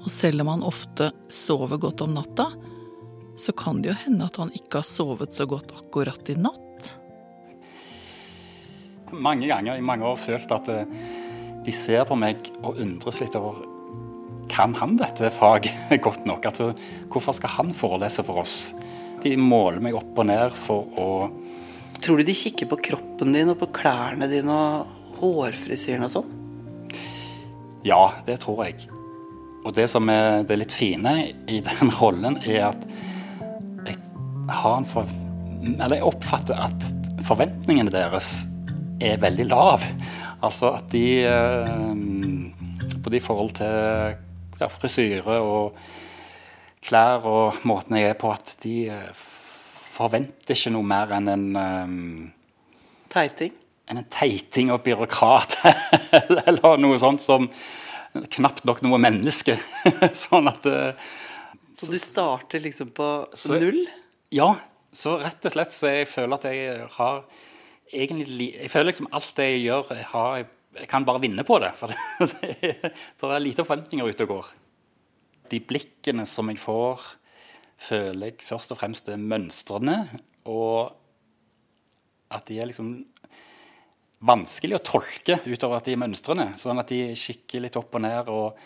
Og 0.02 0.11
selv 0.11 0.42
om 0.44 0.50
han 0.54 0.66
ofte 0.66 1.11
sover 1.33 1.78
godt 1.80 2.02
om 2.04 2.14
natta, 2.16 2.50
så 3.40 3.54
kan 3.56 3.80
det 3.83 3.92
jo 3.92 4.00
hende 4.04 4.26
at 4.26 4.38
han 4.38 4.52
ikke 4.54 4.80
har 4.80 4.88
sovet 4.88 5.35
så 5.35 5.47
godt 5.50 5.75
akkurat 5.76 6.30
i 6.30 6.38
natt. 6.38 6.63
Mange 9.12 9.46
ganger 9.50 9.76
i 9.76 9.84
mange 9.84 10.06
år 10.08 10.16
følt 10.18 10.50
at 10.54 10.70
eh, 10.73 10.88
de 11.64 11.73
ser 11.73 12.04
på 12.08 12.16
meg 12.18 12.40
og 12.62 12.80
undres 12.80 13.20
litt 13.23 13.37
over 13.38 13.62
kan 14.54 14.75
han 14.78 14.96
dette 15.00 15.30
faget 15.34 15.94
godt 16.06 16.26
nok? 16.28 16.46
Altså, 16.46 16.73
hvorfor 17.11 17.37
skal 17.37 17.54
han 17.56 17.73
forelese 17.76 18.25
for 18.26 18.42
oss? 18.44 18.75
De 19.25 19.34
måler 19.40 19.80
meg 19.82 19.96
opp 19.96 20.20
og 20.20 20.28
ned 20.28 20.54
for 20.66 21.00
å 21.00 21.08
Tror 22.04 22.20
du 22.20 22.26
de 22.28 22.34
kikker 22.37 22.68
på 22.68 22.76
kroppen 22.90 23.32
din 23.32 23.49
og 23.49 23.56
på 23.62 23.70
klærne 23.78 24.26
dine 24.28 24.52
og 24.52 25.20
hårfrisyren 25.23 26.04
og 26.04 26.11
sånn? 26.12 26.32
Ja, 27.87 28.11
det 28.26 28.42
tror 28.42 28.61
jeg. 28.66 28.90
Og 29.64 29.73
det 29.73 29.87
som 29.88 30.11
er 30.12 30.42
det 30.44 30.58
litt 30.61 30.75
fine 30.76 31.14
i 31.49 31.62
den 31.64 31.92
rollen, 32.00 32.37
er 32.44 32.66
at 32.75 32.84
jeg 33.87 33.96
har 34.52 34.76
en 34.76 34.88
for... 34.88 35.08
Eller 35.64 35.96
jeg 35.96 36.04
oppfatter 36.11 36.61
at 36.61 36.90
forventningene 37.25 37.94
deres 37.94 38.42
er 39.02 39.20
veldig 39.22 39.46
lav. 39.48 39.84
Altså 40.44 40.74
at 40.76 40.90
de 40.92 41.06
eh, 41.26 41.94
Både 43.04 43.18
i 43.18 43.20
forhold 43.20 43.50
til 43.58 44.14
ja, 44.60 44.68
frisyre 44.72 45.36
og 45.44 45.74
klær 46.84 47.26
og 47.28 47.58
måten 47.68 47.98
jeg 47.98 48.14
er 48.14 48.16
på, 48.16 48.30
at 48.32 48.54
de 48.62 48.76
eh, 48.92 49.24
forventer 49.94 50.56
ikke 50.56 50.72
noe 50.72 50.88
mer 50.88 51.12
enn 51.16 51.28
en 51.32 51.44
um, 51.52 51.98
Teiting? 53.12 53.52
enn 53.90 54.00
en 54.00 54.08
teiting 54.08 54.70
og 54.72 54.80
byråkrat, 54.86 55.58
eller 56.46 56.78
noe 56.80 56.96
sånt 57.00 57.20
som 57.20 57.50
knapt 58.32 58.64
nok 58.64 58.80
noe 58.86 59.00
menneske. 59.02 59.58
sånn 60.24 60.48
at 60.48 60.68
uh, 60.70 61.10
Så 61.76 61.92
du 61.92 61.98
starter 62.00 62.62
liksom 62.64 62.94
på 62.96 63.08
så, 63.36 63.58
null? 63.60 63.82
Ja. 64.34 64.54
Så 64.94 65.18
rett 65.20 65.44
og 65.44 65.52
slett 65.56 65.74
så 65.74 65.90
jeg 65.90 66.08
føler 66.08 66.38
at 66.38 66.48
jeg 66.48 66.88
har 66.96 67.24
egentlig 67.94 68.50
Jeg 68.54 68.70
føler 68.72 68.90
liksom 68.90 69.10
alt 69.14 69.32
det 69.38 69.48
jeg 69.48 69.64
gjør, 69.68 69.94
jeg, 69.96 70.06
har, 70.10 70.44
jeg 70.80 70.90
kan 70.90 71.06
bare 71.06 71.22
vinne 71.22 71.44
på 71.46 71.58
det. 71.62 71.72
For 71.78 71.92
det, 71.92 71.98
det, 72.34 72.92
det 73.20 73.30
er 73.30 73.42
lite 73.42 73.66
forventninger 73.66 74.10
ute 74.10 74.26
og 74.26 74.34
går. 74.34 74.52
De 75.52 75.60
blikkene 75.60 76.26
som 76.28 76.50
jeg 76.50 76.60
får, 76.62 77.08
føler 77.84 78.32
jeg 78.32 78.44
først 78.46 78.72
og 78.74 78.80
fremst 78.80 79.10
er 79.12 79.20
mønstrene. 79.20 79.98
Og 80.50 80.94
at 82.34 82.46
de 82.48 82.60
er 82.60 82.70
liksom 82.70 82.96
vanskelig 84.24 84.78
å 84.78 84.84
tolke 84.84 85.38
utover 85.44 85.78
at 85.78 85.88
de 85.88 85.94
er 85.94 86.00
mønstrene. 86.00 86.52
Sånn 86.58 86.80
at 86.80 86.90
de 86.90 87.12
kikker 87.18 87.64
litt 87.64 87.76
opp 87.80 87.96
og 87.98 88.04
ned, 88.04 88.30
og 88.32 88.56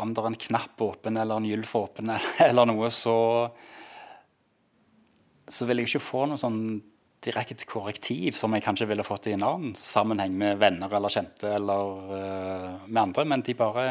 om 0.00 0.12
det 0.14 0.22
er 0.22 0.28
en 0.30 0.42
knapp 0.46 0.82
åpen 0.82 1.18
eller 1.20 1.38
en 1.38 1.46
gylf 1.46 1.74
åpen 1.78 2.12
eller 2.48 2.68
noe, 2.68 2.90
så 2.94 3.16
så 5.52 5.66
vil 5.68 5.82
jeg 5.82 5.90
ikke 5.90 6.04
få 6.04 6.26
noe 6.30 6.40
sånn 6.40 6.60
direkte 7.22 7.66
korrektiv 7.68 8.34
som 8.38 8.54
jeg 8.54 8.64
kanskje 8.64 8.88
ville 8.90 9.06
fått 9.06 9.28
i 9.30 9.36
en 9.36 9.44
annen 9.46 9.74
sammenheng 9.78 10.34
med 10.38 10.58
venner 10.62 10.92
eller 10.96 11.12
kjente 11.12 11.50
eller 11.54 12.04
uh, 12.10 12.84
med 12.88 13.02
andre, 13.04 13.24
men 13.28 13.44
de 13.46 13.54
bare 13.58 13.86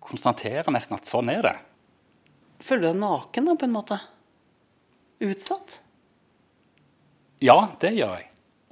konstaterer 0.00 0.68
nesten 0.72 0.96
at 0.96 1.08
sånn 1.08 1.30
er 1.32 1.44
det. 1.46 1.54
Føler 2.60 2.82
du 2.82 2.88
deg 2.90 3.00
naken, 3.00 3.48
da, 3.48 3.56
på 3.56 3.68
en 3.68 3.76
måte? 3.76 4.00
Utsatt? 5.24 5.80
Ja, 7.40 7.56
det 7.80 7.94
gjør 7.96 8.18
jeg. 8.18 8.26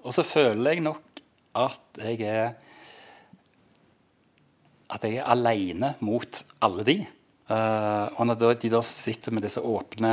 Og 0.04 0.14
så 0.16 0.25
føler 0.25 0.76
jeg 0.76 0.85
nok 0.85 1.23
at 1.59 2.00
jeg 2.04 2.21
er 2.28 2.50
At 4.88 5.02
jeg 5.04 5.18
er 5.18 5.26
aleine 5.28 5.90
mot 6.00 6.38
alle 6.64 6.85
de. 6.88 6.95
Uh, 7.49 8.09
og 8.16 8.23
når 8.28 8.54
de 8.62 8.71
da 8.73 8.80
sitter 8.85 9.35
med 9.37 9.45
disse 9.45 9.61
åpne, 9.61 10.12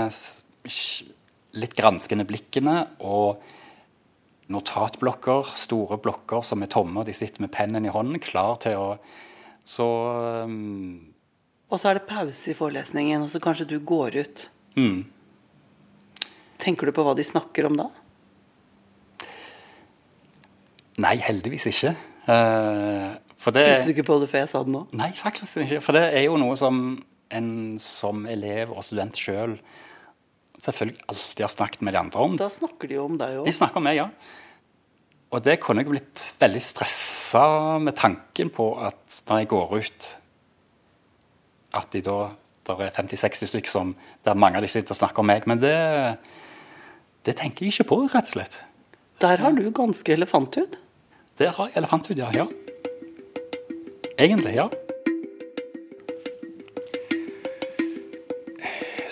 litt 1.55 1.75
granskende 1.77 2.25
blikkene 2.27 2.82
og 3.08 3.39
notatblokker, 4.52 5.56
store 5.58 5.98
blokker 6.02 6.44
som 6.46 6.62
er 6.62 6.70
tomme, 6.72 7.00
og 7.02 7.10
de 7.10 7.16
sitter 7.18 7.42
med 7.44 7.54
pennen 7.54 7.88
i 7.88 7.94
hånden, 7.94 8.22
klar 8.24 8.60
til 8.62 8.78
å 8.78 8.88
Så 9.66 9.86
um, 10.46 11.14
Og 11.74 11.80
så 11.82 11.90
er 11.90 12.00
det 12.00 12.08
pause 12.10 12.52
i 12.52 12.58
forelesningen, 12.58 13.25
og 13.25 13.32
så 13.34 13.42
kanskje 13.42 13.70
du 13.74 13.80
går 13.80 14.22
ut. 14.22 14.50
mm. 14.78 15.06
Tenker 16.62 16.88
du 16.88 16.94
på 16.96 17.04
hva 17.04 17.14
de 17.18 17.24
snakker 17.25 17.68
om 17.68 17.75
da? 17.78 17.90
Nei, 21.04 21.18
heldigvis 21.20 21.68
ikke. 21.68 21.92
Uh, 22.25 23.18
for 23.38 23.54
det 23.54 23.66
Tenkte 23.66 23.90
du 23.90 23.94
ikke 23.98 24.08
på 24.08 24.20
det 24.22 24.30
før 24.32 24.46
jeg 24.46 24.52
sa 24.54 24.62
det 24.66 24.74
nå? 24.74 24.86
Nei, 24.96 25.12
faktisk 25.20 25.60
ikke. 25.66 25.82
For 25.84 25.98
det 25.98 26.06
er 26.16 26.24
jo 26.30 26.40
noe 26.42 26.56
som 26.58 26.80
en 27.36 27.50
som 27.82 28.24
elev 28.30 28.72
og 28.72 28.86
student 28.86 29.18
sjøl 29.20 29.58
selvfølgelig 30.62 31.04
alltid 31.12 31.44
har 31.46 31.52
snakket 31.54 31.84
med 31.86 31.96
de 31.96 32.02
andre 32.02 32.26
om. 32.26 32.38
Da 32.40 32.50
snakker 32.52 32.90
de 32.90 32.98
jo 32.98 33.06
om 33.10 33.20
deg 33.20 33.40
òg. 33.42 33.46
De 33.48 33.54
snakker 33.56 33.82
om 33.82 33.88
meg, 33.88 34.00
ja. 34.00 34.10
Og 35.36 35.44
det 35.44 35.58
kunne 35.64 35.84
jeg 35.84 35.92
blitt 35.92 36.26
veldig 36.40 36.62
stressa 36.64 37.46
med 37.84 37.98
tanken 37.98 38.52
på 38.54 38.70
at 38.80 39.22
når 39.28 39.42
jeg 39.42 39.50
går 39.52 39.74
ut 39.82 40.10
At 41.76 41.90
de 41.92 42.00
da 42.06 42.20
der 42.66 42.80
er 42.82 42.94
50-60 42.96 43.50
stykker 43.52 43.70
som, 43.70 43.92
der 44.26 44.34
mange 44.34 44.58
av 44.58 44.66
de 44.66 44.70
sitter 44.72 44.96
og 44.96 44.98
snakker 44.98 45.22
om 45.22 45.28
meg. 45.30 45.44
Men 45.46 45.60
det, 45.62 45.76
det 47.28 47.36
tenker 47.38 47.66
jeg 47.66 47.76
ikke 47.76 47.90
på, 47.92 48.00
rett 48.10 48.32
og 48.32 48.38
slett. 48.40 48.58
Der 49.22 49.44
har 49.44 49.54
du 49.54 49.68
ganske 49.70 50.16
elefanthud. 50.16 50.80
Der 51.38 51.54
har 51.54 51.70
jeg 51.70 51.78
elefanthud, 51.78 52.18
ja. 52.18 52.32
ja. 52.34 52.48
Egentlig, 54.18 54.56
ja. 54.56 54.66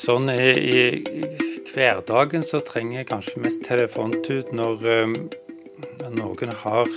Sånn 0.03 0.27
i, 0.33 0.51
i 0.51 0.81
hverdagen 1.71 2.43
så 2.43 2.59
trenger 2.65 2.99
jeg 2.99 3.07
kanskje 3.07 3.43
mest 3.45 3.61
telefontut 3.63 4.49
når 4.55 4.81
um, 5.05 5.13
noen 6.17 6.51
har 6.63 6.89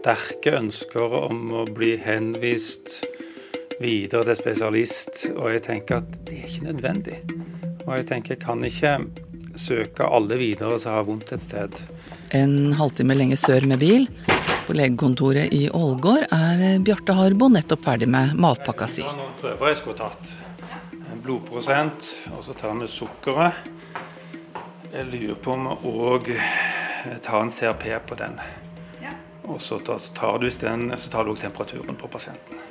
sterke 0.00 0.54
ønsker 0.56 1.18
om 1.18 1.52
å 1.60 1.66
bli 1.68 1.94
henvist 2.00 3.02
videre 3.82 4.30
til 4.30 4.38
spesialist, 4.38 5.26
og 5.34 5.50
jeg 5.52 5.64
tenker 5.68 6.00
at 6.00 6.18
det 6.24 6.38
er 6.38 6.48
ikke 6.48 6.68
nødvendig. 6.70 7.20
Og 7.84 7.92
jeg 7.98 8.08
tenker 8.08 8.36
jeg 8.36 8.44
kan 8.46 8.64
ikke 8.64 8.94
søke 9.60 10.08
alle 10.08 10.38
videre 10.40 10.78
som 10.80 10.96
har 10.96 11.08
vondt 11.08 11.34
et 11.36 11.44
sted. 11.44 11.84
En 12.34 12.72
halvtime 12.78 13.16
lenger 13.18 13.40
sør 13.40 13.68
med 13.68 13.82
bil, 13.84 14.08
på 14.66 14.74
legekontoret 14.76 15.52
i 15.52 15.68
Ålgård, 15.70 16.26
er 16.32 16.78
Bjarte 16.84 17.14
Harbo 17.16 17.48
nettopp 17.52 17.84
ferdig 17.84 18.08
med 18.08 18.34
matpakka 18.40 18.88
si. 18.88 19.04
Det 19.04 19.12
noen 19.18 19.36
prøver 19.40 19.72
jeg 19.72 19.80
skulle 19.82 19.98
tatt. 19.98 20.32
En 21.12 21.22
blodprosent, 21.24 22.10
og 22.32 22.44
så 22.46 22.56
tar 22.56 22.76
vi 22.80 22.88
sukkeret. 22.88 23.70
Jeg 24.94 25.08
lurer 25.10 25.40
på 25.42 25.56
om 25.56 25.68
vi 25.68 25.94
òg 26.04 26.30
tar 27.24 27.40
en 27.42 27.52
CRP 27.52 27.88
på 28.08 28.18
den. 28.20 28.38
Og 29.44 29.60
så 29.60 29.78
tar, 29.84 30.00
tar 30.16 30.38
du 30.40 30.48
den, 30.48 30.94
så 30.96 31.10
tar 31.12 31.24
du 31.24 31.34
òg 31.34 31.40
temperaturen 31.42 31.98
på 32.00 32.08
pasienten. 32.08 32.62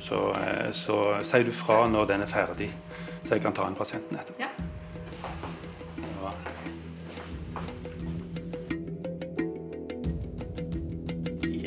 Så, 0.00 0.18
eh, 0.32 0.70
så 0.72 0.96
sier 1.24 1.44
du 1.44 1.52
fra 1.52 1.86
når 1.88 2.08
den 2.08 2.24
er 2.24 2.28
ferdig, 2.28 2.70
så 3.22 3.36
jeg 3.36 3.44
kan 3.44 3.56
ta 3.56 3.68
inn 3.68 3.76
pasienten 3.76 4.16
etterpå. 4.20 4.40
Ja. 4.40 4.48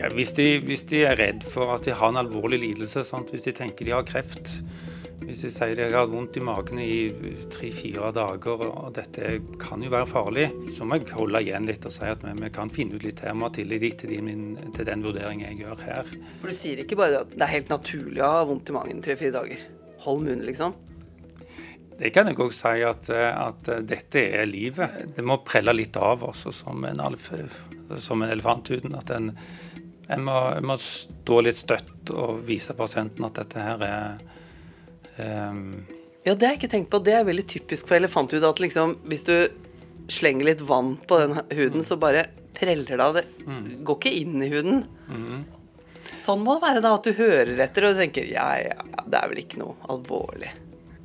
Ja. 0.04 0.10
Hvis, 0.12 0.34
de, 0.36 0.58
hvis 0.68 0.84
de 0.92 1.06
er 1.08 1.16
redd 1.16 1.46
for 1.48 1.78
at 1.78 1.86
de 1.88 1.96
har 1.96 2.12
en 2.12 2.20
alvorlig 2.20 2.60
lidelse, 2.60 3.06
sant? 3.08 3.32
hvis 3.32 3.46
de 3.46 3.54
tenker 3.56 3.88
de 3.88 3.96
har 3.96 4.08
kreft, 4.08 4.60
Hvis 5.24 5.40
de 5.46 5.50
sier 5.56 5.78
de 5.80 5.86
har 5.88 6.10
vondt 6.12 6.36
i 6.36 6.42
magen 6.44 6.82
i 6.84 7.08
tre-fire 7.48 8.10
dager, 8.12 8.66
og 8.68 8.90
dette 8.98 9.38
kan 9.56 9.80
jo 9.80 9.94
være 9.94 10.10
farlig, 10.10 10.50
så 10.76 10.84
må 10.84 10.98
jeg 10.98 11.16
holde 11.16 11.40
igjen 11.46 11.64
litt 11.70 11.88
og 11.88 11.94
si 11.96 12.10
at 12.12 12.26
vi, 12.26 12.34
vi 12.42 12.50
kan 12.52 12.68
finne 12.68 13.00
ut 13.00 13.06
litt 13.08 13.24
her. 13.24 13.32
Vi 13.32 13.46
har 13.46 13.54
tillit 13.56 13.96
til, 14.02 14.12
din, 14.12 14.58
til 14.76 14.90
den 14.90 15.06
vurderingen 15.06 15.46
jeg 15.48 15.62
gjør 15.62 15.86
her. 15.88 16.12
For 16.42 16.52
du 16.52 16.58
sier 16.58 16.84
ikke 16.84 17.00
bare 17.00 17.24
at 17.24 17.32
det 17.32 17.48
er 17.48 17.54
helt 17.54 17.72
naturlig 17.72 18.20
å 18.20 18.34
ha 18.34 18.44
vondt 18.52 18.74
i 18.74 18.76
magen 18.76 19.00
tre-fire 19.06 19.38
dager. 19.38 19.64
Hold 20.04 20.26
munnen, 20.28 20.44
liksom. 20.44 20.76
Det 21.96 22.12
kan 22.12 22.28
jeg 22.28 22.44
òg 22.44 22.52
si 22.52 22.84
at, 22.84 23.08
at, 23.16 23.76
dette 23.88 24.28
er 24.42 24.50
livet. 24.50 25.06
Det 25.16 25.24
må 25.24 25.40
prelle 25.48 25.72
litt 25.72 25.96
av 25.96 26.28
oss 26.28 26.50
som 26.52 26.84
en, 26.84 27.00
alf, 27.00 27.32
som 27.96 28.28
en 28.28 28.34
elefanthuden. 28.34 29.00
At 29.00 29.14
en, 29.16 29.32
en, 30.14 30.24
må, 30.28 30.38
en, 30.58 30.68
må, 30.70 30.78
stå 30.82 31.42
litt 31.46 31.60
støtt 31.60 32.14
og 32.14 32.44
vise 32.48 32.76
pasienten 32.78 33.26
at 33.28 33.42
dette 33.42 33.68
her 33.68 33.86
er 33.88 34.24
Um, 35.14 35.86
ja, 36.24 36.36
det 36.36 36.48
har 36.48 36.54
jeg 36.56 36.64
ikke 36.64 36.72
tenkt 36.72 36.90
på. 36.94 37.02
Det 37.04 37.14
er 37.18 37.28
veldig 37.28 37.46
typisk 37.46 37.90
for 37.90 38.00
elefanthud 38.00 38.46
at 38.48 38.62
liksom, 38.64 38.96
hvis 39.12 39.26
du 39.28 39.36
slenger 40.12 40.48
litt 40.50 40.64
vann 40.66 40.96
på 41.08 41.20
den 41.22 41.38
huden, 41.54 41.84
så 41.86 41.98
bare 42.00 42.28
preller 42.58 42.98
det 42.98 43.04
av. 43.04 43.20
Det 43.20 43.26
mm. 43.46 43.68
går 43.86 44.00
ikke 44.00 44.16
inn 44.22 44.38
i 44.42 44.50
huden. 44.54 44.84
Mm. 45.10 45.44
Sånn 46.24 46.44
må 46.44 46.58
det 46.58 46.64
være, 46.64 46.84
da. 46.84 46.94
At 46.96 47.08
du 47.08 47.18
hører 47.18 47.58
etter 47.66 47.90
og 47.90 48.00
tenker 48.00 48.28
ja, 48.30 48.48
ja, 48.64 49.04
det 49.04 49.20
er 49.20 49.32
vel 49.32 49.44
ikke 49.44 49.62
noe 49.62 49.76
alvorlig. 49.92 50.52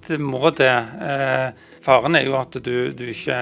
Det 0.09 0.21
må 0.23 0.53
det. 0.57 0.73
Eh, 1.05 1.49
faren 1.85 2.17
er 2.17 2.25
jo 2.25 2.39
at 2.39 2.55
du, 2.65 2.95
du, 2.97 3.03
ikke 3.11 3.37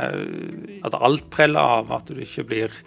At 0.88 0.96
alt 0.99 1.28
preller 1.30 1.76
av. 1.76 1.92
At 1.94 2.08
du 2.11 2.18
ikke 2.25 2.46
blir 2.49 2.80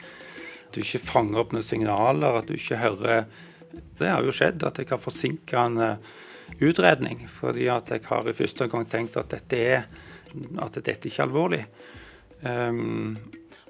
Du 0.73 0.81
ikke 0.83 1.01
fanger 1.01 1.43
opp 1.43 1.53
noen 1.55 1.65
signaler. 1.65 2.39
At 2.41 2.49
du 2.49 2.57
ikke 2.57 2.81
hører 2.81 3.25
Det 3.99 4.09
har 4.09 4.25
jo 4.25 4.33
skjedd 4.33 4.63
at 4.65 4.79
jeg 4.79 4.89
har 4.89 5.01
forsinka 5.01 5.65
en 5.65 5.81
eh, 5.83 6.13
utredning. 6.65 7.25
Fordi 7.29 7.67
at 7.71 7.91
jeg 7.93 8.05
har 8.09 8.27
i 8.27 8.37
første 8.37 8.67
gang 8.71 8.87
tenkt 8.89 9.17
at 9.19 9.31
dette 9.33 9.59
er 9.59 9.89
at 10.61 10.77
dette 10.77 11.09
ikke 11.09 11.23
er 11.23 11.27
alvorlig. 11.27 11.63
Um, 12.43 13.17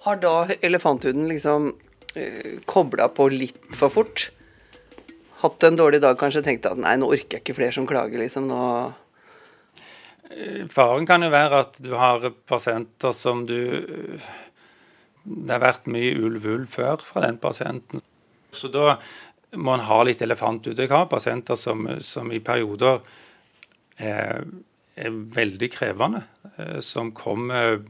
har 0.05 0.19
da 0.21 0.33
elefanthuden 0.61 1.27
liksom 1.31 1.71
uh, 1.71 2.19
eh, 2.19 2.59
kobla 2.69 3.09
på 3.15 3.29
litt 3.33 3.59
for 3.75 3.91
fort? 3.93 4.29
Hatt 5.39 5.63
en 5.63 5.79
dårlig 5.79 6.01
dag, 6.03 6.17
kanskje 6.19 6.43
tenkt 6.43 6.67
at 6.67 6.79
nei, 6.79 6.97
nå 6.99 7.07
orker 7.07 7.37
jeg 7.37 7.45
ikke 7.45 7.57
flere 7.61 7.75
som 7.75 7.87
klager, 7.87 8.19
liksom. 8.19 8.49
Nå 8.51 8.61
eh, 10.35 10.65
Faren 10.71 11.07
kan 11.07 11.23
jo 11.23 11.31
være 11.31 11.63
at 11.63 11.79
du 11.83 11.93
har 11.95 12.27
pasienter 12.49 13.15
som 13.15 13.45
du 13.47 13.59
Det 15.23 15.53
har 15.53 15.63
vært 15.63 15.89
mye 15.91 16.15
ulv-ulv 16.19 16.69
før 16.71 17.03
fra 17.05 17.25
den 17.25 17.39
pasienten. 17.41 18.03
Så 18.51 18.71
da 18.73 18.97
må 19.57 19.75
en 19.75 19.85
ha 19.88 19.99
litt 20.05 20.21
elefant 20.25 20.67
ute. 20.67 20.81
Jeg 20.83 20.91
har 20.93 21.09
pasienter 21.11 21.57
som, 21.59 21.88
som 22.05 22.31
i 22.31 22.41
perioder 22.43 23.01
er, 23.97 24.45
er 24.95 25.19
veldig 25.39 25.71
krevende. 25.73 26.23
Eh, 26.55 26.79
som 26.85 27.13
kommer 27.17 27.81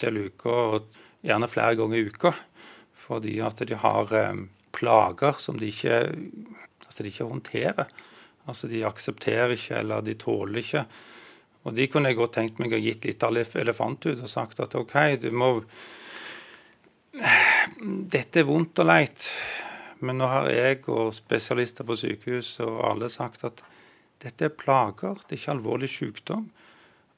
til 0.00 0.24
uka, 0.26 0.82
gjerne 1.22 1.50
flere 1.50 1.78
ganger 1.78 2.00
i 2.00 2.08
uka. 2.08 2.34
Fordi 3.02 3.38
at 3.44 3.62
de 3.68 3.78
har 3.78 4.14
eh, 4.16 4.44
plager 4.72 5.40
som 5.42 5.58
de 5.60 5.70
ikke, 5.72 6.02
altså 6.86 7.02
de 7.02 7.12
ikke 7.12 7.30
håndterer. 7.30 7.96
Altså 8.50 8.66
De 8.66 8.82
aksepterer 8.82 9.54
ikke, 9.54 9.78
eller 9.78 10.02
de 10.02 10.16
tåler 10.18 10.62
ikke. 10.62 10.86
Og 11.62 11.76
De 11.76 11.86
kunne 11.86 12.10
jeg 12.10 12.18
godt 12.18 12.34
tenkt 12.34 12.58
meg 12.58 12.74
å 12.74 12.80
gitt 12.82 13.04
litt 13.06 13.22
elefant 13.22 14.08
og 14.10 14.24
sagt 14.26 14.60
at 14.64 14.74
OK, 14.74 14.96
du 15.22 15.30
må 15.30 15.60
Dette 18.12 18.40
er 18.40 18.48
vondt 18.48 18.80
og 18.82 18.88
leit. 18.88 19.28
Men 20.02 20.18
nå 20.18 20.28
har 20.30 20.48
jeg 20.50 20.82
og 20.90 21.12
spesialister 21.14 21.86
på 21.86 21.96
sykehus 21.98 22.56
og 22.64 22.80
alle 22.88 23.10
sagt 23.12 23.44
at 23.46 23.62
dette 24.22 24.46
er 24.46 24.54
plager, 24.54 25.18
det 25.26 25.36
er 25.36 25.40
ikke 25.40 25.54
alvorlig 25.56 25.90
sykdom. 25.90 26.48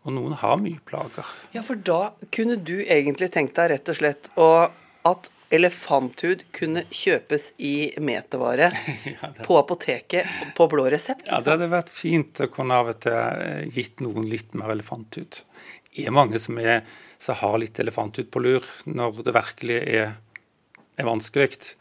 Og 0.05 0.13
noen 0.13 0.35
har 0.37 0.59
mye 0.61 0.81
plager. 0.85 1.29
Ja, 1.55 1.63
for 1.65 1.81
da 1.81 2.13
kunne 2.33 2.59
du 2.61 2.77
egentlig 2.83 3.31
tenkt 3.33 3.57
deg 3.57 3.71
rett 3.73 3.89
og 3.89 3.97
slett 3.97 4.29
at 4.37 5.31
elefanthud 5.55 6.45
kunne 6.57 6.83
kjøpes 6.93 7.53
i 7.63 7.75
metervare 8.03 8.71
ja, 9.15 9.31
på 9.45 9.57
apoteket 9.61 10.29
på 10.57 10.67
blå 10.73 10.89
resept? 10.93 11.25
Liksom. 11.25 11.33
Ja, 11.33 11.41
det 11.45 11.55
hadde 11.55 11.71
vært 11.73 11.93
fint 11.95 12.45
å 12.45 12.51
kunne 12.53 12.81
av 12.81 12.93
og 12.93 13.01
til 13.05 13.17
eh, 13.17 13.65
gitt 13.73 14.05
noen 14.05 14.29
litt 14.29 14.57
mer 14.59 14.75
elefanthud. 14.75 15.41
Er 15.95 16.15
mange 16.15 16.41
som, 16.43 16.59
er, 16.59 16.83
som 17.23 17.39
har 17.39 17.59
litt 17.63 17.79
elefanthud 17.79 18.31
på 18.33 18.43
lur 18.43 18.67
når 18.91 19.23
det 19.27 19.35
virkelig 19.37 19.79
er, 19.79 20.17
er 20.99 21.07
vanskelig. 21.07 21.77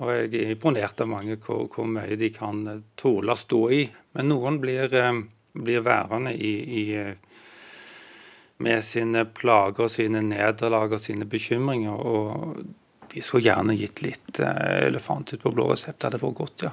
Og 0.00 0.08
jeg 0.14 0.30
er 0.40 0.54
imponert 0.54 1.02
av 1.04 1.10
mange 1.10 1.36
hvor, 1.36 1.66
hvor, 1.68 1.88
mye 1.88 2.16
de 2.16 2.30
kan 2.32 2.64
tåle 2.96 3.34
å 3.34 3.40
stå 3.40 3.62
i. 3.76 3.82
Men 4.16 4.30
noen 4.32 4.56
blir, 4.62 4.94
eh, 4.96 5.12
blir 5.52 5.84
værende 5.84 6.32
i, 6.32 6.52
i, 6.80 6.84
eh, 6.96 7.16
med 8.62 8.84
sine 8.84 9.26
plager, 9.26 9.90
sine 9.92 10.22
nederlag 10.24 10.96
og 10.96 11.02
sine 11.02 11.28
bekymringer. 11.28 11.92
Og 11.92 12.64
de 13.12 13.20
skulle 13.20 13.44
gjerne 13.50 13.76
gitt 13.76 14.00
litt 14.04 14.40
eh, 14.40 14.86
elefant 14.86 15.34
på 15.42 15.52
blå 15.52 15.68
resept. 15.74 16.00
Det 16.00 16.08
hadde 16.08 16.22
vært 16.24 16.40
godt, 16.40 16.66
ja. 16.70 16.72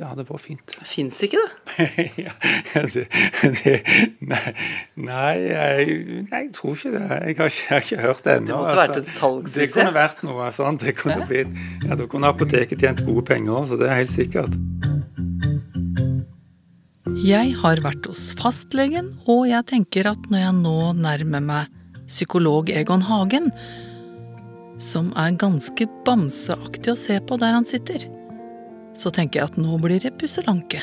Det 0.00 0.08
hadde 0.08 0.24
vært 0.24 0.40
fint. 0.40 0.74
Fins 0.88 1.18
ikke 1.26 1.40
det? 1.42 1.84
ja, 2.24 2.32
det, 2.88 3.02
det 3.58 3.72
nei, 4.24 4.52
nei 4.96 5.32
jeg, 5.42 5.96
nei, 6.30 6.38
jeg, 6.38 6.46
tror 6.56 6.70
ikke 6.72 6.92
det. 6.94 7.02
Jeg 7.04 7.34
har 7.36 7.50
ikke, 7.50 7.64
jeg 7.66 7.74
har 7.74 7.82
ikke 7.84 7.98
hørt 8.00 8.22
det 8.24 8.36
ennå. 8.38 8.46
Det 8.46 8.54
måtte 8.54 8.70
altså. 8.70 8.78
vært 8.80 9.00
et 9.02 9.10
salgssuksess? 9.12 9.58
Det 9.58 9.66
kunne 9.74 9.90
vært 9.92 10.22
noe 10.24 10.46
sånt. 10.56 10.86
Det 10.88 10.94
kunne 10.96 11.26
blitt, 11.28 11.50
ja, 11.84 11.98
Da 12.00 12.06
kunne 12.14 12.30
apoteket 12.32 12.80
tjent 12.80 13.02
gode 13.04 13.26
penger, 13.28 13.66
så 13.68 13.76
det 13.76 13.90
er 13.90 13.98
helt 13.98 14.14
sikkert. 14.14 14.56
Jeg 17.20 17.50
har 17.60 17.82
vært 17.84 18.08
hos 18.08 18.22
fastlegen, 18.40 19.10
og 19.28 19.42
jeg 19.50 19.66
tenker 19.68 20.08
at 20.14 20.30
når 20.32 20.44
jeg 20.46 20.54
nå 20.62 20.78
nærmer 20.96 21.44
meg 21.44 21.76
psykolog 22.06 22.72
Egon 22.72 23.04
Hagen, 23.04 23.52
som 24.80 25.12
er 25.20 25.36
ganske 25.36 25.84
bamseaktig 26.08 26.94
å 26.94 26.96
se 26.96 27.20
på 27.20 27.36
der 27.44 27.52
han 27.58 27.68
sitter 27.68 28.08
så 29.00 29.12
tenker 29.14 29.40
jeg 29.40 29.50
at 29.50 29.60
nå 29.60 29.78
blir 29.80 30.02
det 30.02 30.16
pusselanke. 30.20 30.82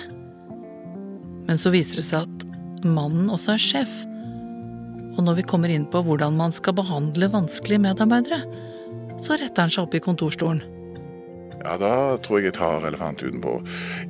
Men 1.48 1.60
så 1.60 1.72
viser 1.74 2.02
det 2.02 2.08
seg 2.08 2.26
at 2.26 2.88
mannen 2.88 3.30
også 3.32 3.56
er 3.56 3.62
sjef. 3.62 3.94
Og 5.18 5.22
når 5.26 5.40
vi 5.40 5.48
kommer 5.50 5.72
inn 5.74 5.86
på 5.90 6.02
hvordan 6.06 6.36
man 6.38 6.54
skal 6.54 6.76
behandle 6.78 7.30
vanskelige 7.34 7.84
medarbeidere, 7.86 8.42
så 9.22 9.38
retter 9.38 9.66
han 9.66 9.74
seg 9.74 9.86
opp 9.86 9.96
i 9.98 10.04
kontorstolen. 10.04 10.62
Ja, 11.68 11.76
da 11.76 12.18
tror 12.24 12.40
jeg 12.40 12.48
jeg 12.48 12.56
tar 12.56 12.86
elefanthuden 12.88 13.42
på. 13.44 13.58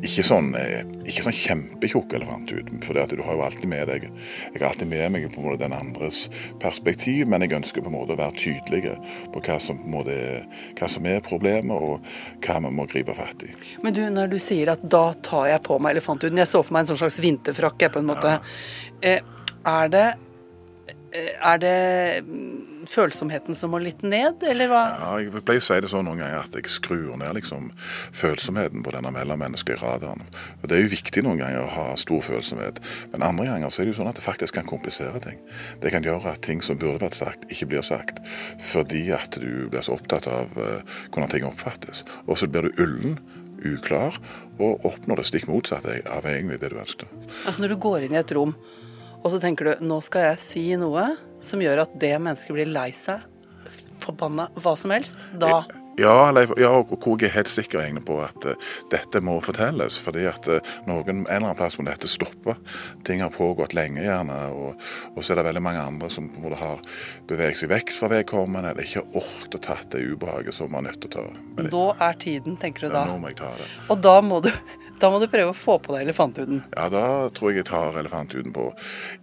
Ikke 0.06 0.22
sånn, 0.26 0.52
eh, 0.60 0.84
ikke 1.10 1.24
sånn 1.26 1.34
kjempetjukk 1.34 2.14
elefanthud, 2.14 2.70
for 2.86 2.94
du 2.94 3.24
har 3.26 3.34
jo 3.34 3.46
alltid 3.48 3.66
med 3.72 3.88
deg 3.90 4.04
Jeg 4.06 4.62
har 4.62 4.68
alltid 4.70 4.88
med 4.92 5.12
meg 5.12 5.26
på 5.34 5.42
en 5.42 5.48
måte 5.48 5.64
den 5.64 5.74
andres 5.74 6.28
perspektiv, 6.62 7.26
men 7.28 7.42
jeg 7.42 7.56
ønsker 7.58 7.82
på 7.82 7.90
en 7.90 7.96
måte 7.98 8.14
å 8.14 8.20
være 8.20 8.38
tydelig 8.38 8.94
på 9.34 9.42
hva 9.42 9.58
som, 9.60 9.80
måte, 9.90 10.46
hva 10.78 10.90
som 10.92 11.06
er 11.10 11.26
problemet, 11.26 11.74
og 11.74 12.06
hva 12.46 12.60
vi 12.62 12.74
må 12.78 12.86
gripe 12.86 13.16
fatt 13.18 13.48
i. 13.48 13.50
Men 13.82 13.98
du, 13.98 14.04
når 14.14 14.30
du 14.36 14.38
sier 14.38 14.70
at 14.76 14.84
da 14.86 15.14
tar 15.26 15.50
jeg 15.50 15.64
på 15.66 15.80
meg 15.82 15.98
elefanthuden 15.98 16.38
Jeg 16.38 16.52
så 16.52 16.62
for 16.62 16.78
meg 16.78 16.86
en 16.86 16.94
sånn 16.94 17.02
slags 17.02 17.20
vinterfrakke, 17.24 17.90
på 17.90 18.04
en 18.04 18.12
måte. 18.12 18.38
Ja. 19.02 19.18
Eh, 19.18 19.22
er 19.66 19.90
det 19.94 20.08
eh, 21.12 21.34
Er 21.42 21.58
det 21.58 21.78
følsomheten 22.92 23.58
som 23.58 23.72
må 23.74 23.80
litt 23.84 24.04
ned, 24.06 24.44
eller 24.48 24.70
hva? 24.72 24.84
Ja, 25.02 25.12
jeg 25.22 25.44
pleier 25.46 25.62
å 25.62 25.66
si 25.68 25.80
det 25.84 25.92
sånn 25.92 26.08
noen 26.08 26.22
ganger 26.24 26.44
at 26.44 26.58
jeg 26.58 26.72
skrur 26.72 27.16
ned 27.20 27.38
liksom 27.38 27.70
følsomheten 28.16 28.84
på 28.86 28.94
denne 28.96 29.12
mellommenneskelige 29.16 29.82
radaren. 29.84 30.26
Og 30.62 30.68
Det 30.70 30.78
er 30.78 30.86
jo 30.86 30.94
viktig 30.94 31.24
noen 31.26 31.42
ganger 31.42 31.64
å 31.64 31.74
ha 31.76 31.88
stor 32.00 32.24
følsomhet, 32.26 32.82
men 33.14 33.26
andre 33.26 33.50
ganger 33.52 33.74
så 33.74 33.82
er 33.82 33.88
det 33.88 33.96
jo 33.96 34.00
sånn 34.02 34.12
at 34.12 34.20
det 34.20 34.26
faktisk 34.26 34.60
kan 34.60 34.70
komplisere 34.70 35.22
ting. 35.24 35.40
Det 35.84 35.94
kan 35.94 36.06
gjøre 36.06 36.34
at 36.34 36.44
ting 36.46 36.64
som 36.66 36.80
burde 36.80 37.04
vært 37.04 37.20
sagt, 37.20 37.48
ikke 37.54 37.72
blir 37.74 37.86
sagt, 37.86 38.24
fordi 38.72 39.08
at 39.16 39.40
du 39.40 39.68
blir 39.72 39.86
så 39.86 39.98
opptatt 39.98 40.30
av 40.32 40.56
uh, 40.58 40.80
hvordan 41.12 41.34
ting 41.34 41.48
oppfattes. 41.48 42.06
Og 42.26 42.40
så 42.40 42.50
blir 42.52 42.68
du 42.68 42.82
ullen 42.84 43.20
uklar, 43.66 44.18
og 44.62 44.86
oppnår 44.86 45.22
det 45.22 45.30
stikk 45.30 45.48
motsatte 45.50 46.00
av 46.14 46.26
egentlig 46.30 46.60
det 46.62 46.72
du 46.74 46.78
ønsket. 46.82 47.10
Altså 47.46 47.64
Når 47.64 47.74
du 47.74 47.82
går 47.82 48.06
inn 48.06 48.16
i 48.16 48.22
et 48.22 48.34
rom, 48.38 48.54
og 49.18 49.32
så 49.34 49.42
tenker 49.42 49.68
du 49.68 49.88
nå 49.88 49.98
skal 50.06 50.30
jeg 50.30 50.44
si 50.44 50.66
noe 50.80 51.10
som 51.44 51.62
gjør 51.64 51.86
at 51.86 51.98
det 52.00 52.14
mennesket 52.20 52.56
blir 52.56 52.70
lei 52.72 52.90
seg, 52.96 53.26
forbanna, 54.04 54.48
hva 54.62 54.78
som 54.80 54.94
helst, 54.94 55.20
da 55.42 55.66
ja, 55.98 56.30
ja, 56.62 56.70
og 56.78 56.92
hvor 57.02 57.18
jeg 57.18 57.32
er 57.32 57.40
helt 57.40 57.50
sikker 57.50 57.82
egentlig 57.82 58.04
på 58.06 58.20
at 58.22 58.44
uh, 58.46 58.68
dette 58.92 59.18
må 59.26 59.40
fortelles. 59.42 59.98
fordi 59.98 60.28
at 60.30 60.46
uh, 60.46 60.74
noen, 60.86 61.24
en 61.24 61.26
eller 61.26 61.48
annen 61.48 61.58
plass 61.58 61.80
må 61.80 61.88
dette 61.88 62.10
stoppe. 62.12 62.54
Ting 63.08 63.24
har 63.26 63.34
pågått 63.34 63.74
lenge, 63.74 64.04
gjerne. 64.06 64.36
Og, 64.54 64.84
og 65.16 65.26
så 65.26 65.34
er 65.34 65.42
det 65.42 65.48
veldig 65.50 65.64
mange 65.66 65.82
andre 65.82 66.10
som 66.14 66.30
på 66.30 66.54
har 66.54 66.84
beveget 67.30 67.64
seg 67.64 67.74
vekk 67.74 67.96
fra 67.98 68.12
vedkommende, 68.14 68.76
eller 68.76 68.86
ikke 68.86 69.08
orket 69.18 69.58
å 69.58 69.64
tatt 69.72 69.90
det 69.96 70.04
ubehaget 70.06 70.54
som 70.54 70.70
man 70.70 70.86
er 70.86 70.94
nødt 70.94 71.02
til 71.08 71.10
å 71.10 71.16
ta. 71.18 71.42
Men, 71.58 71.72
nå 71.74 71.86
er 71.98 72.22
tiden, 72.22 72.62
tenker 72.62 72.86
du 72.86 72.92
da. 72.94 73.02
Ja, 73.02 73.16
nå 73.16 73.18
må 73.24 73.34
jeg 73.34 73.42
ta 73.42 73.50
det. 73.58 73.72
Og 73.90 74.06
da 74.06 74.18
må 74.22 74.42
du 74.46 74.52
da 75.02 75.10
må 75.14 75.20
du 75.22 75.28
prøve 75.32 75.52
å 75.54 75.58
få 75.58 75.78
på 75.84 75.94
deg 75.94 76.08
elefanthuden. 76.08 76.64
Ja, 76.74 76.88
da 76.94 77.04
tror 77.36 77.52
jeg 77.52 77.62
jeg 77.62 77.70
tar 77.70 77.98
elefanthuden 78.00 78.54
på. 78.56 78.70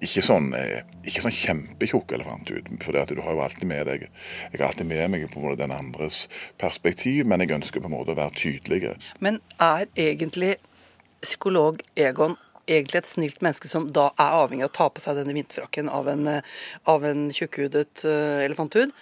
Ikke 0.05 0.23
sånn, 0.25 0.53
eh, 0.59 0.85
ikke 1.07 1.25
sånn 1.25 1.35
kjempetjukk 1.35 2.15
elefanthud, 2.15 2.71
for 2.85 2.95
du 2.95 3.23
har 3.23 3.35
jo 3.35 3.43
alltid 3.45 3.69
med 3.69 3.87
deg 3.87 4.09
Jeg 4.53 4.61
har 4.61 4.69
alltid 4.69 4.87
med 4.87 5.11
meg 5.11 5.27
på 5.31 5.41
en 5.41 5.47
måte 5.49 5.63
den 5.63 5.75
andres 5.75 6.29
perspektiv, 6.59 7.27
men 7.27 7.41
jeg 7.41 7.55
ønsker 7.57 7.81
på 7.81 7.91
en 7.91 7.97
måte 7.97 8.15
å 8.15 8.19
være 8.19 8.39
tydelig. 8.39 8.95
Men 9.21 9.41
er 9.59 9.87
egentlig 9.97 10.57
psykolog 11.25 11.81
Egon 11.97 12.37
egentlig 12.69 13.03
et 13.03 13.11
snilt 13.11 13.43
menneske 13.45 13.69
som 13.69 13.91
da 13.93 14.11
er 14.21 14.37
avhengig 14.41 14.65
av 14.67 14.73
å 14.73 14.77
ta 14.79 14.89
på 14.93 15.03
seg 15.03 15.19
denne 15.19 15.35
vinterfrakken 15.37 15.91
av 15.93 16.09
en, 16.09 16.27
eh, 16.27 16.55
av 16.87 17.05
en 17.05 17.27
tjukkhudet 17.35 18.05
uh, 18.05 18.45
elefanthud? 18.45 18.93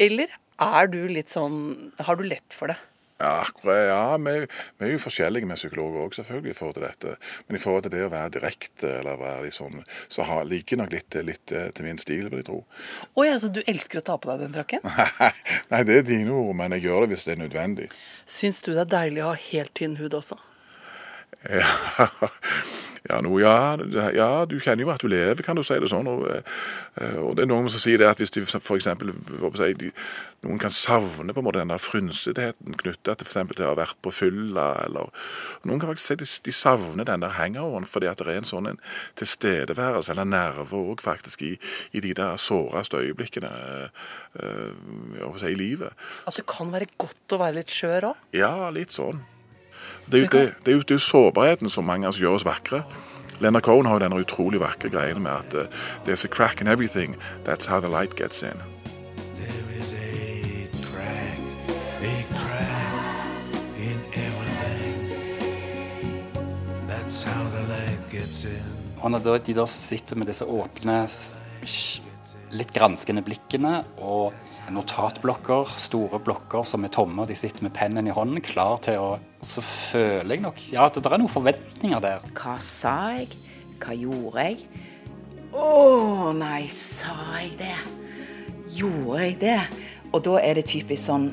Eller 0.00 0.32
er 0.60 0.88
du 0.92 1.00
litt 1.08 1.32
sånn 1.32 1.92
Har 2.00 2.16
du 2.16 2.24
lett 2.24 2.56
for 2.56 2.72
det? 2.72 2.78
Ja, 3.20 3.44
akkurat, 3.44 3.82
ja 3.84 4.16
vi, 4.16 4.46
vi, 4.78 4.86
er 4.86 4.94
jo 4.94 5.00
forskjellige 5.02 5.48
med 5.48 5.58
psykologer 5.60 6.06
òg, 6.06 6.14
selvfølgelig, 6.16 6.54
i 6.54 6.56
forhold 6.56 6.78
til 6.78 6.86
dette. 6.86 7.16
Men 7.48 7.58
i 7.58 7.60
forhold 7.60 7.84
til 7.84 7.92
det 7.92 8.04
å 8.06 8.12
være 8.14 8.32
direkte, 8.38 8.94
eller 9.02 9.20
være 9.20 9.44
litt 9.44 9.58
sånn, 9.58 9.82
så 10.08 10.24
har, 10.24 10.48
liker 10.48 10.80
nok 10.80 10.94
litt, 10.94 11.18
litt 11.28 11.52
til 11.52 11.84
min 11.84 12.00
stil, 12.00 12.30
vil 12.30 12.40
jeg 12.40 12.48
tro. 12.48 12.62
Å 13.12 13.26
ja, 13.28 13.36
så 13.42 13.52
du 13.52 13.60
elsker 13.66 14.00
å 14.00 14.06
ta 14.06 14.16
på 14.16 14.32
deg 14.32 14.46
den 14.46 14.56
frakken? 14.56 14.86
Nei, 15.72 15.82
det 15.84 16.00
er 16.00 16.08
dine 16.08 16.32
ord, 16.32 16.54
men 16.56 16.78
jeg 16.78 16.88
gjør 16.88 17.04
det 17.04 17.12
hvis 17.12 17.28
det 17.28 17.36
er 17.36 17.42
nødvendig. 17.44 17.90
Syns 18.24 18.64
du 18.64 18.72
det 18.72 18.86
er 18.86 18.94
deilig 18.96 19.26
å 19.26 19.34
ha 19.34 19.42
helt 19.50 19.76
tynn 19.76 20.00
hud 20.00 20.16
også? 20.16 20.40
Ja, 23.08 23.20
no, 23.24 23.38
ja, 23.44 23.76
ja, 24.14 24.30
du 24.46 24.58
kjenner 24.60 24.84
jo 24.84 24.90
at 24.92 25.02
du 25.02 25.08
lever, 25.10 25.42
kan 25.44 25.56
du 25.56 25.64
si 25.64 25.78
det 25.80 25.88
sånn. 25.90 26.08
Og, 26.10 26.26
eh, 26.30 27.16
og 27.20 27.36
det 27.36 27.46
er 27.46 27.50
noen 27.50 27.70
som 27.72 27.82
sier 27.82 28.00
det 28.00 28.08
at 28.10 28.20
hvis 28.20 28.34
de 28.34 28.44
f.eks. 28.44 28.88
Noen 30.40 30.60
kan 30.60 30.72
savne 30.72 31.34
på 31.36 31.42
en 31.42 31.46
måte 31.46 31.60
den 31.60 31.72
der 31.72 31.80
frynsetheten 31.80 32.76
knytta 32.80 33.16
til 33.18 33.28
f.eks. 33.28 33.54
til 33.54 33.66
å 33.66 33.72
ha 33.72 33.78
vært 33.80 33.98
på 34.04 34.12
fylla, 34.14 34.68
eller 34.86 35.10
Noen 35.68 35.82
kan 35.82 35.90
faktisk 35.90 36.12
si 36.12 36.18
de, 36.20 36.28
de 36.48 36.54
savner 36.56 37.08
den 37.08 37.24
der 37.24 37.36
hangoveren 37.36 37.88
fordi 37.88 38.08
at 38.08 38.20
det 38.20 38.32
er 38.32 38.40
en 38.40 38.48
sånn 38.48 38.70
en 38.70 38.80
tilstedeværelse, 39.20 40.14
eller 40.14 40.28
nerve 40.28 40.80
òg, 40.80 41.04
faktisk, 41.04 41.44
i, 41.44 41.56
i, 41.92 42.04
de 42.04 42.14
der 42.16 42.40
såreste 42.40 43.00
øyeblikkene 43.00 43.50
øh, 44.40 45.36
si, 45.40 45.50
i 45.50 45.58
livet. 45.58 45.92
Altså 46.24 46.40
det 46.40 46.48
kan 46.52 46.72
være 46.72 46.88
godt 47.00 47.36
å 47.36 47.42
være 47.42 47.60
litt 47.60 47.74
skjør 47.74 48.12
òg? 48.12 48.24
Ja, 48.36 48.54
litt 48.72 48.96
sånn. 48.96 49.20
Det 50.10 50.24
er, 50.34 50.72
jo, 50.72 50.82
det, 50.82 51.00
sårbarheten 51.02 51.70
som 51.70 51.84
mange 51.84 52.06
altså, 52.06 52.20
gjør 52.20 52.40
oss 52.40 52.44
vakre. 52.44 52.82
Leonard 53.40 53.62
Cohen 53.62 53.86
har 53.86 53.96
jo 53.96 54.04
denne 54.04 54.20
utrolig 54.20 54.60
vakre 54.60 54.90
greiene 54.92 55.20
med 55.20 55.32
at 55.32 55.54
uh, 55.54 55.80
there's 56.04 56.24
a 56.24 56.28
crack 56.28 56.60
in 56.60 56.68
everything. 56.68 57.16
That's 57.44 57.66
how 57.66 57.80
the 57.80 57.88
light 57.88 58.16
gets 58.16 58.42
in. 58.42 58.60
Og 69.00 69.10
når 69.10 69.38
de 69.46 69.54
da 69.56 69.64
sitter 69.66 70.18
med 70.20 70.28
disse 70.28 70.44
åpne, 70.44 70.96
litt 72.52 72.72
granskende 72.74 73.22
blikkene 73.24 73.80
og 74.02 74.34
notatblokker, 74.74 75.74
store 75.80 76.20
blokker 76.22 76.64
som 76.68 76.84
er 76.86 76.92
tomme, 76.94 77.22
og 77.22 77.30
de 77.30 77.36
sitter 77.38 77.66
med 77.66 77.74
pennen 77.76 78.08
i 78.08 78.14
hånden, 78.14 78.42
klar 78.44 78.80
til 78.84 79.00
å 79.00 79.10
Så 79.40 79.62
føler 79.64 80.34
jeg 80.34 80.42
nok 80.44 80.58
ja, 80.68 80.84
at 80.84 80.98
det 81.00 81.08
er 81.08 81.20
noen 81.20 81.32
forventninger 81.32 82.02
der. 82.04 82.24
Hva 82.36 82.58
sa 82.60 82.94
jeg? 83.16 83.30
Hva 83.80 83.96
gjorde 83.96 84.44
jeg? 84.44 84.66
Å 85.56 86.32
nei, 86.36 86.66
sa 86.68 87.14
jeg 87.40 87.54
det? 87.62 87.76
Gjorde 88.76 89.22
jeg 89.24 89.38
det? 89.40 89.60
Og 90.12 90.20
da 90.26 90.36
er 90.42 90.60
det 90.60 90.66
typisk 90.68 91.06
sånn 91.08 91.30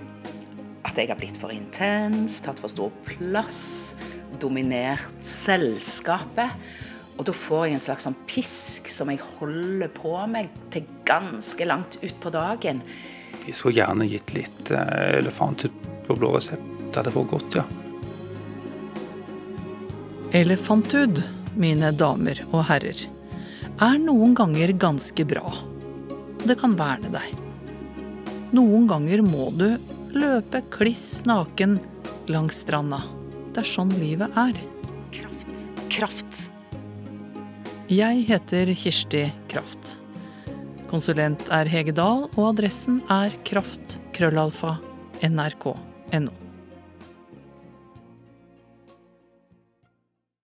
at 0.88 0.98
jeg 0.98 1.12
har 1.12 1.20
blitt 1.20 1.38
for 1.42 1.52
intens, 1.52 2.40
tatt 2.42 2.62
for 2.64 2.72
stor 2.72 2.94
plass, 3.06 3.98
dominert 4.40 5.20
selskapet. 5.26 6.54
Og 7.18 7.26
da 7.26 7.34
får 7.34 7.66
jeg 7.66 7.78
en 7.78 7.82
slags 7.82 8.06
sånn 8.06 8.18
pisk 8.30 8.90
som 8.92 9.10
jeg 9.10 9.24
holder 9.40 9.90
på 9.94 10.14
meg 10.30 10.52
til 10.74 10.86
ganske 11.08 11.66
langt 11.66 11.98
utpå 12.06 12.32
dagen. 12.34 12.84
Jeg 13.48 13.56
skulle 13.58 13.80
gjerne 13.80 14.08
gitt 14.10 14.34
litt 14.36 14.72
eh, 14.76 15.18
elefanthud 15.18 15.74
på 16.06 16.18
blå 16.20 16.36
resept. 16.36 16.74
Det 16.88 17.02
hadde 17.02 17.14
vært 17.16 17.32
godt, 17.34 17.58
ja. 17.58 17.66
Elefanthud, 20.38 21.24
mine 21.58 21.92
damer 21.96 22.44
og 22.52 22.66
herrer, 22.70 23.00
er 23.78 24.00
noen 24.02 24.34
ganger 24.38 24.74
ganske 24.78 25.26
bra. 25.28 25.46
Det 26.44 26.58
kan 26.60 26.76
verne 26.78 27.12
deg. 27.14 27.36
Noen 28.56 28.88
ganger 28.90 29.24
må 29.26 29.50
du 29.58 29.70
løpe 30.18 30.64
kliss 30.74 31.26
naken 31.28 31.78
langs 32.32 32.62
stranda. 32.64 33.02
Det 33.54 33.64
er 33.64 33.70
sånn 33.70 33.94
livet 34.00 34.36
er. 34.38 34.60
Jeg 37.88 38.26
heter 38.28 38.68
Kirsti 38.76 39.32
Kraft. 39.48 40.04
Konsulent 40.92 41.40
er 41.56 41.64
Hege 41.72 41.96
Dahl, 41.96 42.26
og 42.36 42.50
adressen 42.50 43.00
er 43.08 43.32
kraft.krøllalfa.nrk.no. 43.48 46.47